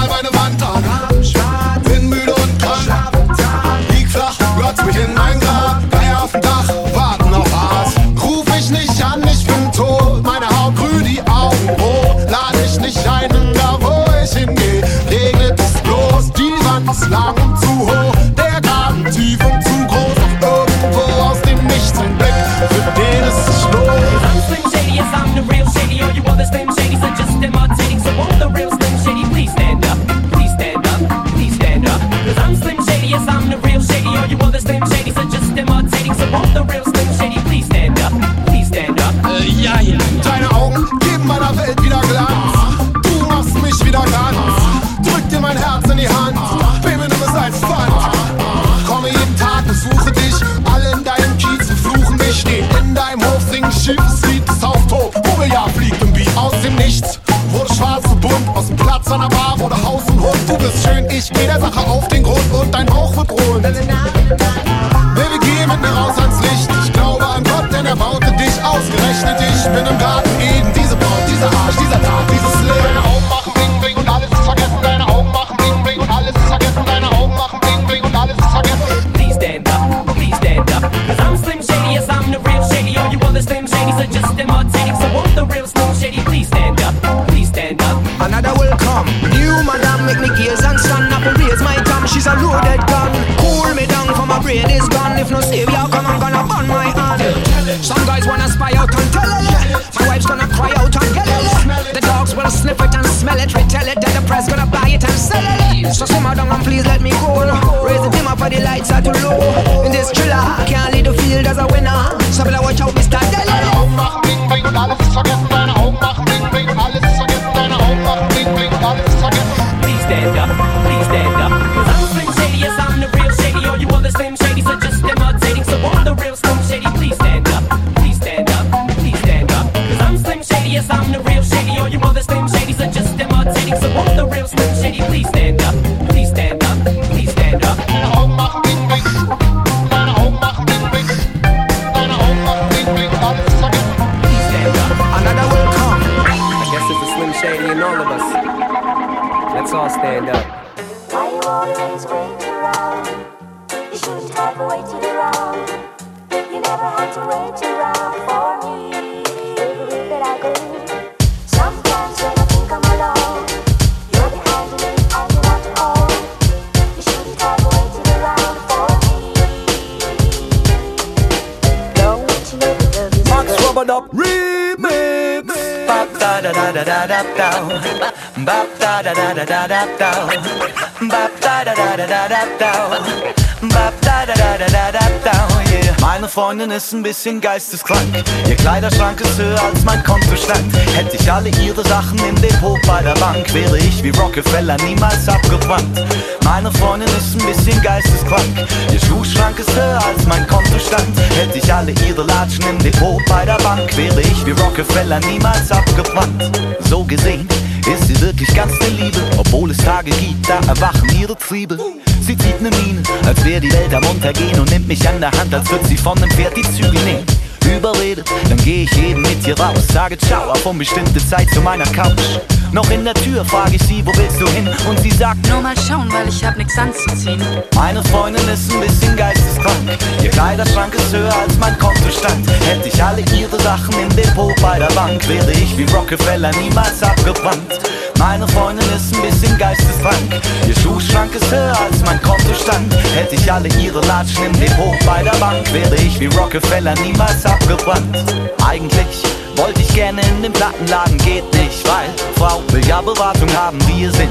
Freundin 186.66 186.78
ist 186.78 186.94
ein 186.94 187.04
bisschen 187.04 187.42
geisteskrank. 187.42 188.24
Ihr 188.50 188.56
Kleiderschrank 188.56 189.22
ist 189.22 189.38
höher 189.38 189.62
als 189.62 189.84
mein 189.84 190.04
Kontostand. 190.04 190.76
Hätte 190.96 191.16
ich 191.16 191.32
alle 191.32 191.50
ihre 191.64 191.88
Sachen 191.88 192.18
im 192.28 192.36
Depot 192.42 192.80
bei 192.88 193.04
der 193.04 193.14
Bank 193.14 193.54
Wäre 193.54 193.78
ich 193.78 194.02
wie 194.02 194.10
Rockefeller 194.10 194.76
niemals 194.78 195.30
abgebrannt. 195.30 196.04
Meine 196.44 196.72
Freundin 196.72 197.08
ist 197.10 197.40
ein 197.40 197.46
bisschen 197.46 197.80
geisteskrank. 197.84 198.68
Ihr 198.92 199.00
Schuhschrank 199.00 199.60
ist 199.60 199.76
höher 199.76 200.04
als 200.04 200.26
mein 200.26 200.48
Kontostand. 200.48 201.16
Hätte 201.36 201.60
ich 201.60 201.72
alle 201.72 201.92
ihre 202.08 202.24
Latschen 202.24 202.66
im 202.68 202.80
Depot 202.80 203.22
bei 203.30 203.46
der 203.46 203.58
Bank 203.58 203.96
Wäre 203.96 204.22
ich 204.22 204.46
wie 204.48 204.60
Rockefeller 204.60 205.20
niemals 205.20 205.72
abgebrannt. 205.72 206.52
So 206.90 207.04
gesehen 207.04 207.48
ist 207.86 208.08
sie 208.08 208.20
wirklich 208.22 208.52
ganz 208.56 208.74
der 208.80 208.90
Liebe 208.90 209.20
Obwohl 209.38 209.70
es 209.70 209.78
Tage 209.78 210.10
gibt, 210.10 210.50
da 210.50 210.60
erwachen 210.68 211.10
ihre 211.16 211.38
Triebe 211.38 211.78
Sie 212.26 212.36
zieht 212.36 212.60
ne 212.60 212.72
Miene, 212.72 213.04
als 213.28 213.46
wär 213.46 213.60
die 213.60 213.72
Welt 213.72 213.94
am 213.94 214.04
Untergehen 214.06 214.60
Und 214.60 214.72
nimmt 214.72 214.88
mich 214.88 215.08
an 215.08 215.22
der 215.22 215.30
Hand, 215.32 215.54
als 215.54 215.70
würd 215.70 215.86
sie 215.86 215.96
von 215.96 216.18
nem 216.20 216.32
Pferd 216.32 216.58
die 216.58 216.64
Zügel 216.64 217.00
nehmen 217.04 217.24
Überredet, 217.64 218.26
dann 218.50 218.58
geh 218.58 218.84
ich 218.84 218.98
eben 218.98 219.22
mit 219.22 219.46
ihr 219.46 219.60
raus 219.60 219.88
Sage 219.94 220.18
Ciao 220.18 220.50
auf 220.50 220.66
unbestimmte 220.66 221.24
Zeit 221.28 221.48
zu 221.52 221.62
meiner 221.62 221.86
Couch 221.86 222.40
Noch 222.72 222.90
in 222.90 223.06
der 223.06 223.14
Tür 223.14 223.46
frag 223.46 223.72
ich 223.74 223.82
sie, 223.84 224.04
wo 224.04 224.12
willst 224.16 224.42
du 224.42 224.48
hin? 224.48 224.68
Und 224.90 225.00
sie 225.02 225.12
sagt, 225.12 225.48
Nur 225.50 225.62
mal 225.62 225.76
schauen, 225.88 226.12
weil 226.12 226.28
ich 226.28 226.44
hab 226.44 226.58
nix 226.58 226.76
anzuziehen. 226.80 227.44
meine 227.76 228.04
Freundin 228.06 228.48
ist 228.48 228.72
ein 228.74 228.82
bisschen 228.82 229.16
geisteskrank. 229.16 229.98
Ihr 230.24 230.32
Kleiderschrank 230.32 230.96
ist 230.96 231.14
höher 231.14 231.36
als 231.36 231.56
mein 231.60 231.78
Kontostand. 231.78 232.50
Hätte 232.66 232.88
ich 232.88 233.04
alle 233.04 233.22
ihre 233.36 233.60
Sachen 233.62 233.94
im 234.00 234.16
Depot 234.16 234.54
bei 234.62 234.80
der 234.80 234.92
Bank, 234.96 235.28
wäre 235.28 235.52
ich 235.52 235.78
wie 235.78 235.86
Rockefeller 235.94 236.52
niemals 236.58 237.04
abgebrannt. 237.04 237.80
Meine 238.18 238.48
Freundin 238.48 238.88
ist 238.96 239.14
ein 239.16 239.22
bisschen 239.22 239.58
geisteskrank. 239.58 240.42
Ihr 240.68 240.76
Schuhschrank 240.76 241.34
ist 241.36 241.52
höher 241.52 241.78
als 241.80 242.04
mein 242.06 242.22
Kontostand. 242.22 242.94
Hätte 243.14 243.36
ich 243.36 243.52
alle 243.52 243.68
ihre 243.80 244.02
Latschen 244.02 244.46
im 244.46 244.54
Depot 244.54 244.96
bei 245.06 245.24
der 245.24 245.36
Bank, 245.38 245.72
wäre 245.74 245.96
ich 245.96 246.20
wie 246.20 246.28
Rockefeller 246.28 246.96
niemals 247.02 247.46
abgebrannt. 247.46 248.18
Eigentlich 248.66 249.24
wollte 249.56 249.82
ich 249.82 249.94
gerne 249.94 250.22
in 250.22 250.44
den 250.44 250.54
Plattenladen, 250.54 251.18
geht 251.20 251.52
nicht, 251.54 251.88
weil 251.88 252.10
Frau 252.36 252.62
will 252.70 252.86
ja 252.88 253.02
Beratung 253.02 253.52
haben, 253.56 253.80
wir 253.88 254.12
sind 254.12 254.30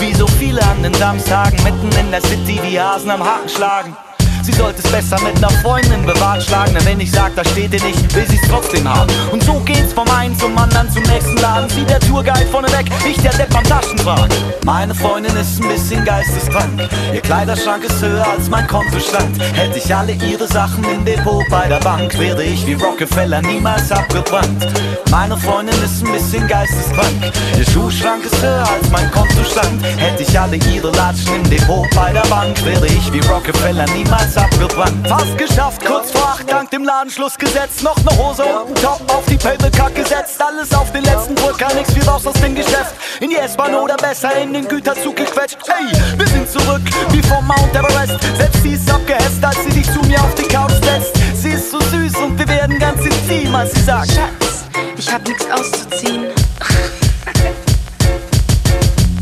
wie 0.00 0.14
so 0.14 0.26
viele 0.26 0.62
an 0.62 0.82
den 0.82 0.94
Samstagen 0.94 1.62
mitten 1.62 1.90
in 1.98 2.10
der 2.10 2.20
City, 2.22 2.60
die 2.66 2.80
Hasen 2.80 3.10
am 3.10 3.22
Haken 3.22 3.48
schlagen. 3.48 3.96
Sie 4.42 4.52
sollte 4.52 4.82
es 4.82 4.90
besser 4.90 5.22
mit 5.22 5.36
einer 5.36 5.50
Freundin 5.62 6.04
beratschlagen, 6.04 6.74
denn 6.74 6.84
wenn 6.84 7.00
ich 7.00 7.12
sag, 7.12 7.34
da 7.36 7.44
steht 7.44 7.72
ihr 7.74 7.82
nicht, 7.82 8.12
will 8.14 8.26
sie's 8.28 8.40
trotzdem 8.48 8.88
haben. 8.88 9.12
Und 9.30 9.42
so 9.44 9.60
geht's 9.60 9.92
vom 9.92 10.08
einen 10.10 10.36
zum 10.36 10.58
anderen 10.58 10.90
zum 10.90 11.04
nächsten 11.04 11.36
Laden. 11.36 11.68
Sie 11.70 11.84
der 11.84 12.00
Tourguide 12.00 12.46
vorne 12.50 12.66
weg, 12.72 12.86
ich 13.08 13.16
der 13.18 13.32
Depp 13.34 13.56
am 13.56 13.62
Taschenwagen. 13.62 14.36
Meine 14.64 14.94
Freundin 14.94 15.36
ist 15.36 15.62
ein 15.62 15.68
bisschen 15.68 16.04
geisteskrank. 16.04 16.88
Ihr 17.14 17.20
Kleiderschrank 17.20 17.84
ist 17.84 18.02
höher 18.02 18.26
als 18.26 18.48
mein 18.50 18.66
Kontostand. 18.66 19.40
Hätte 19.54 19.78
ich 19.78 19.94
alle 19.94 20.12
ihre 20.12 20.48
Sachen 20.48 20.82
im 20.92 21.04
Depot 21.04 21.44
bei 21.48 21.68
der 21.68 21.80
Bank, 21.80 22.18
wäre 22.18 22.42
ich 22.42 22.66
wie 22.66 22.74
Rockefeller 22.74 23.42
niemals 23.42 23.92
abgebrannt. 23.92 24.66
Meine 25.10 25.36
Freundin 25.36 25.76
ist 25.84 26.04
ein 26.04 26.12
bisschen 26.12 26.48
geisteskrank. 26.48 27.32
Ihr 27.58 27.70
Schuhschrank 27.70 28.24
ist 28.24 28.42
höher 28.42 28.68
als 28.68 28.90
mein 28.90 29.08
Kontostand. 29.12 29.84
Hätte 29.98 30.24
ich 30.24 30.38
alle 30.38 30.56
ihre 30.56 30.90
Latschen 30.90 31.36
im 31.36 31.50
Depot 31.50 31.86
bei 31.94 32.12
der 32.12 32.26
Bank, 32.28 32.64
wäre 32.64 32.86
ich 32.86 33.12
wie 33.12 33.20
Rockefeller 33.20 33.86
niemals 33.94 34.31
abgebrannt. 34.36 35.06
Fast 35.08 35.36
geschafft, 35.38 35.84
kurz 35.84 36.10
vor 36.10 36.22
acht, 36.22 36.50
dank 36.50 36.70
dem 36.70 36.84
Ladenschluss 36.84 37.36
gesetzt. 37.36 37.82
Noch 37.82 37.96
ne 38.04 38.16
Hose 38.16 38.44
und 38.44 38.68
ein 38.68 38.74
Top 38.82 39.00
auf 39.08 39.24
die 39.26 39.36
Pelbekack 39.36 39.94
gesetzt. 39.94 40.40
Alles 40.40 40.72
auf 40.74 40.90
den 40.92 41.04
letzten 41.04 41.34
Drücker, 41.34 41.66
gar 41.66 41.74
nix 41.74 41.94
wie 41.94 42.00
raus 42.00 42.26
aus 42.26 42.34
dem 42.34 42.54
Geschäft. 42.54 42.94
In 43.20 43.30
die 43.30 43.36
S-Bahn 43.36 43.74
oder 43.74 43.96
besser 43.96 44.34
in 44.36 44.52
den 44.52 44.66
Güterzug 44.66 45.16
gequetscht. 45.16 45.58
Hey, 45.66 45.92
wir 46.16 46.26
sind 46.26 46.48
zurück, 46.50 46.82
wie 47.10 47.22
vom 47.22 47.46
Mount 47.46 47.74
Everest. 47.74 48.16
Selbst 48.36 48.62
sie 48.62 48.72
ist 48.72 48.90
abgehässt, 48.90 49.44
als 49.44 49.62
sie 49.64 49.70
dich 49.70 49.92
zu 49.92 50.00
mir 50.00 50.20
auf 50.20 50.34
die 50.34 50.48
Couch 50.48 50.72
setzt. 50.82 51.12
Sie 51.34 51.50
ist 51.50 51.70
so 51.70 51.80
süß 51.80 52.16
und 52.16 52.38
wir 52.38 52.48
werden 52.48 52.78
ganz 52.78 53.04
intim, 53.04 53.54
als 53.54 53.72
sie 53.72 53.82
sagt: 53.82 54.12
Schatz, 54.12 54.64
ich 54.96 55.12
hab 55.12 55.26
nix 55.26 55.44
auszuziehen. 55.50 56.26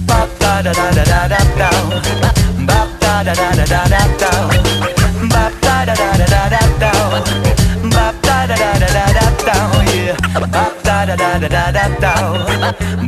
Bap 0.06 0.28
da 0.38 0.62
da 0.62 0.72
da 0.72 0.90
da 0.90 1.04
da 1.04 1.28
da 1.28 1.36
da. 1.58 1.70
Bap 2.66 2.88
da 3.00 3.24
da 3.24 3.32
da 3.32 3.50
da 3.56 3.64
da 3.64 3.88
da 3.88 3.98
da. 4.18 4.99
Bap 5.32 5.52
da 5.62 5.84
da 5.88 5.94
da 5.94 6.10
da 6.20 6.26
da 6.32 6.42
da 6.54 6.62
da. 6.82 6.92
Bap 7.94 8.14
da 8.26 8.36
da 8.50 8.56
da 8.62 8.70
da 8.82 8.88
da 8.96 9.04
da 9.16 9.26
da. 9.46 9.56
Yeah. 9.92 10.16
Bap 10.54 10.74
da 10.84 11.04
da 11.06 11.16
da 11.16 11.38
da 11.38 11.48
da 11.48 11.64
da 11.76 11.84
da. 12.02 12.12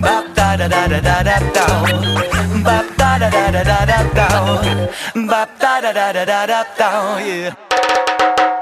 Bap 0.05 0.27
da 0.37 0.57
da 0.57 0.67
da 0.69 0.83
da 0.93 1.01
da 1.01 1.17
da 1.29 1.37
da. 1.57 1.67
Bap 2.67 2.87
da 2.99 3.19
da 3.19 3.29
da 3.31 3.51
da 3.53 3.63
da 3.65 3.79
da 3.91 3.99
da. 4.17 4.27
Bap 5.31 5.51
da 5.61 5.81
da 5.81 5.93
da 5.93 6.13
da 6.13 6.25
da 6.25 6.47
da 6.47 6.65
da. 6.79 6.91
Yeah. 7.21 8.62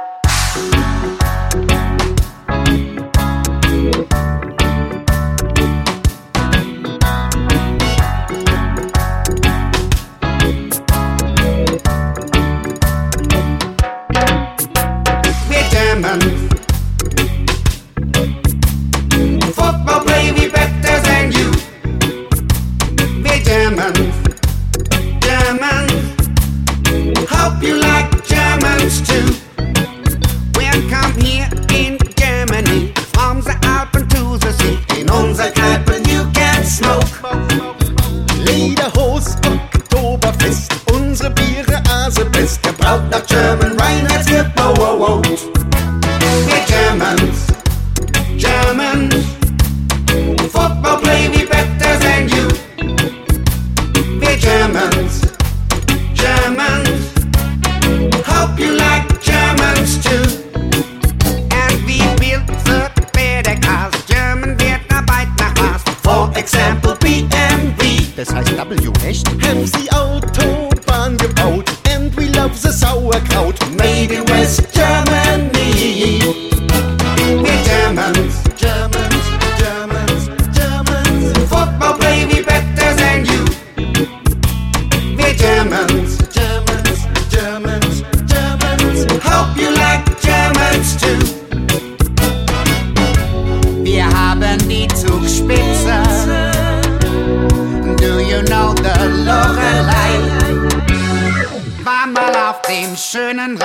Mal 102.12 102.34
auf 102.50 102.62
dem 102.62 102.96
schönen 102.96 103.58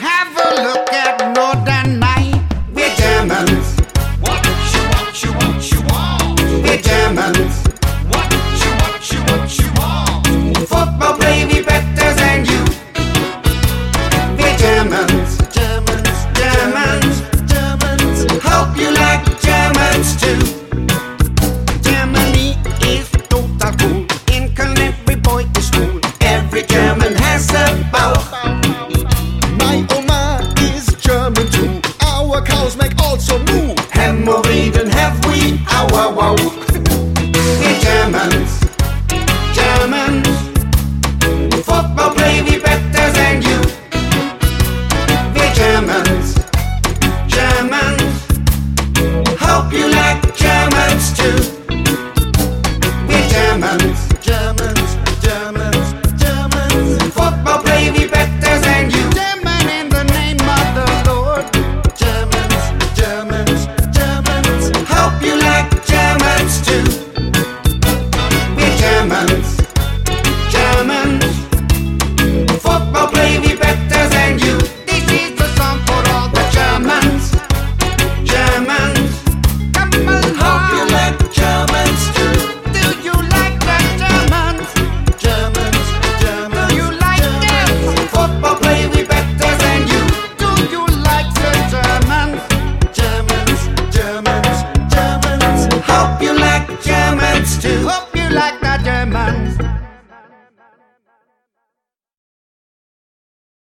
have 0.00 0.36
a 0.36 0.62
look 0.62 0.92
at 0.92 1.34
Northern 1.34 1.75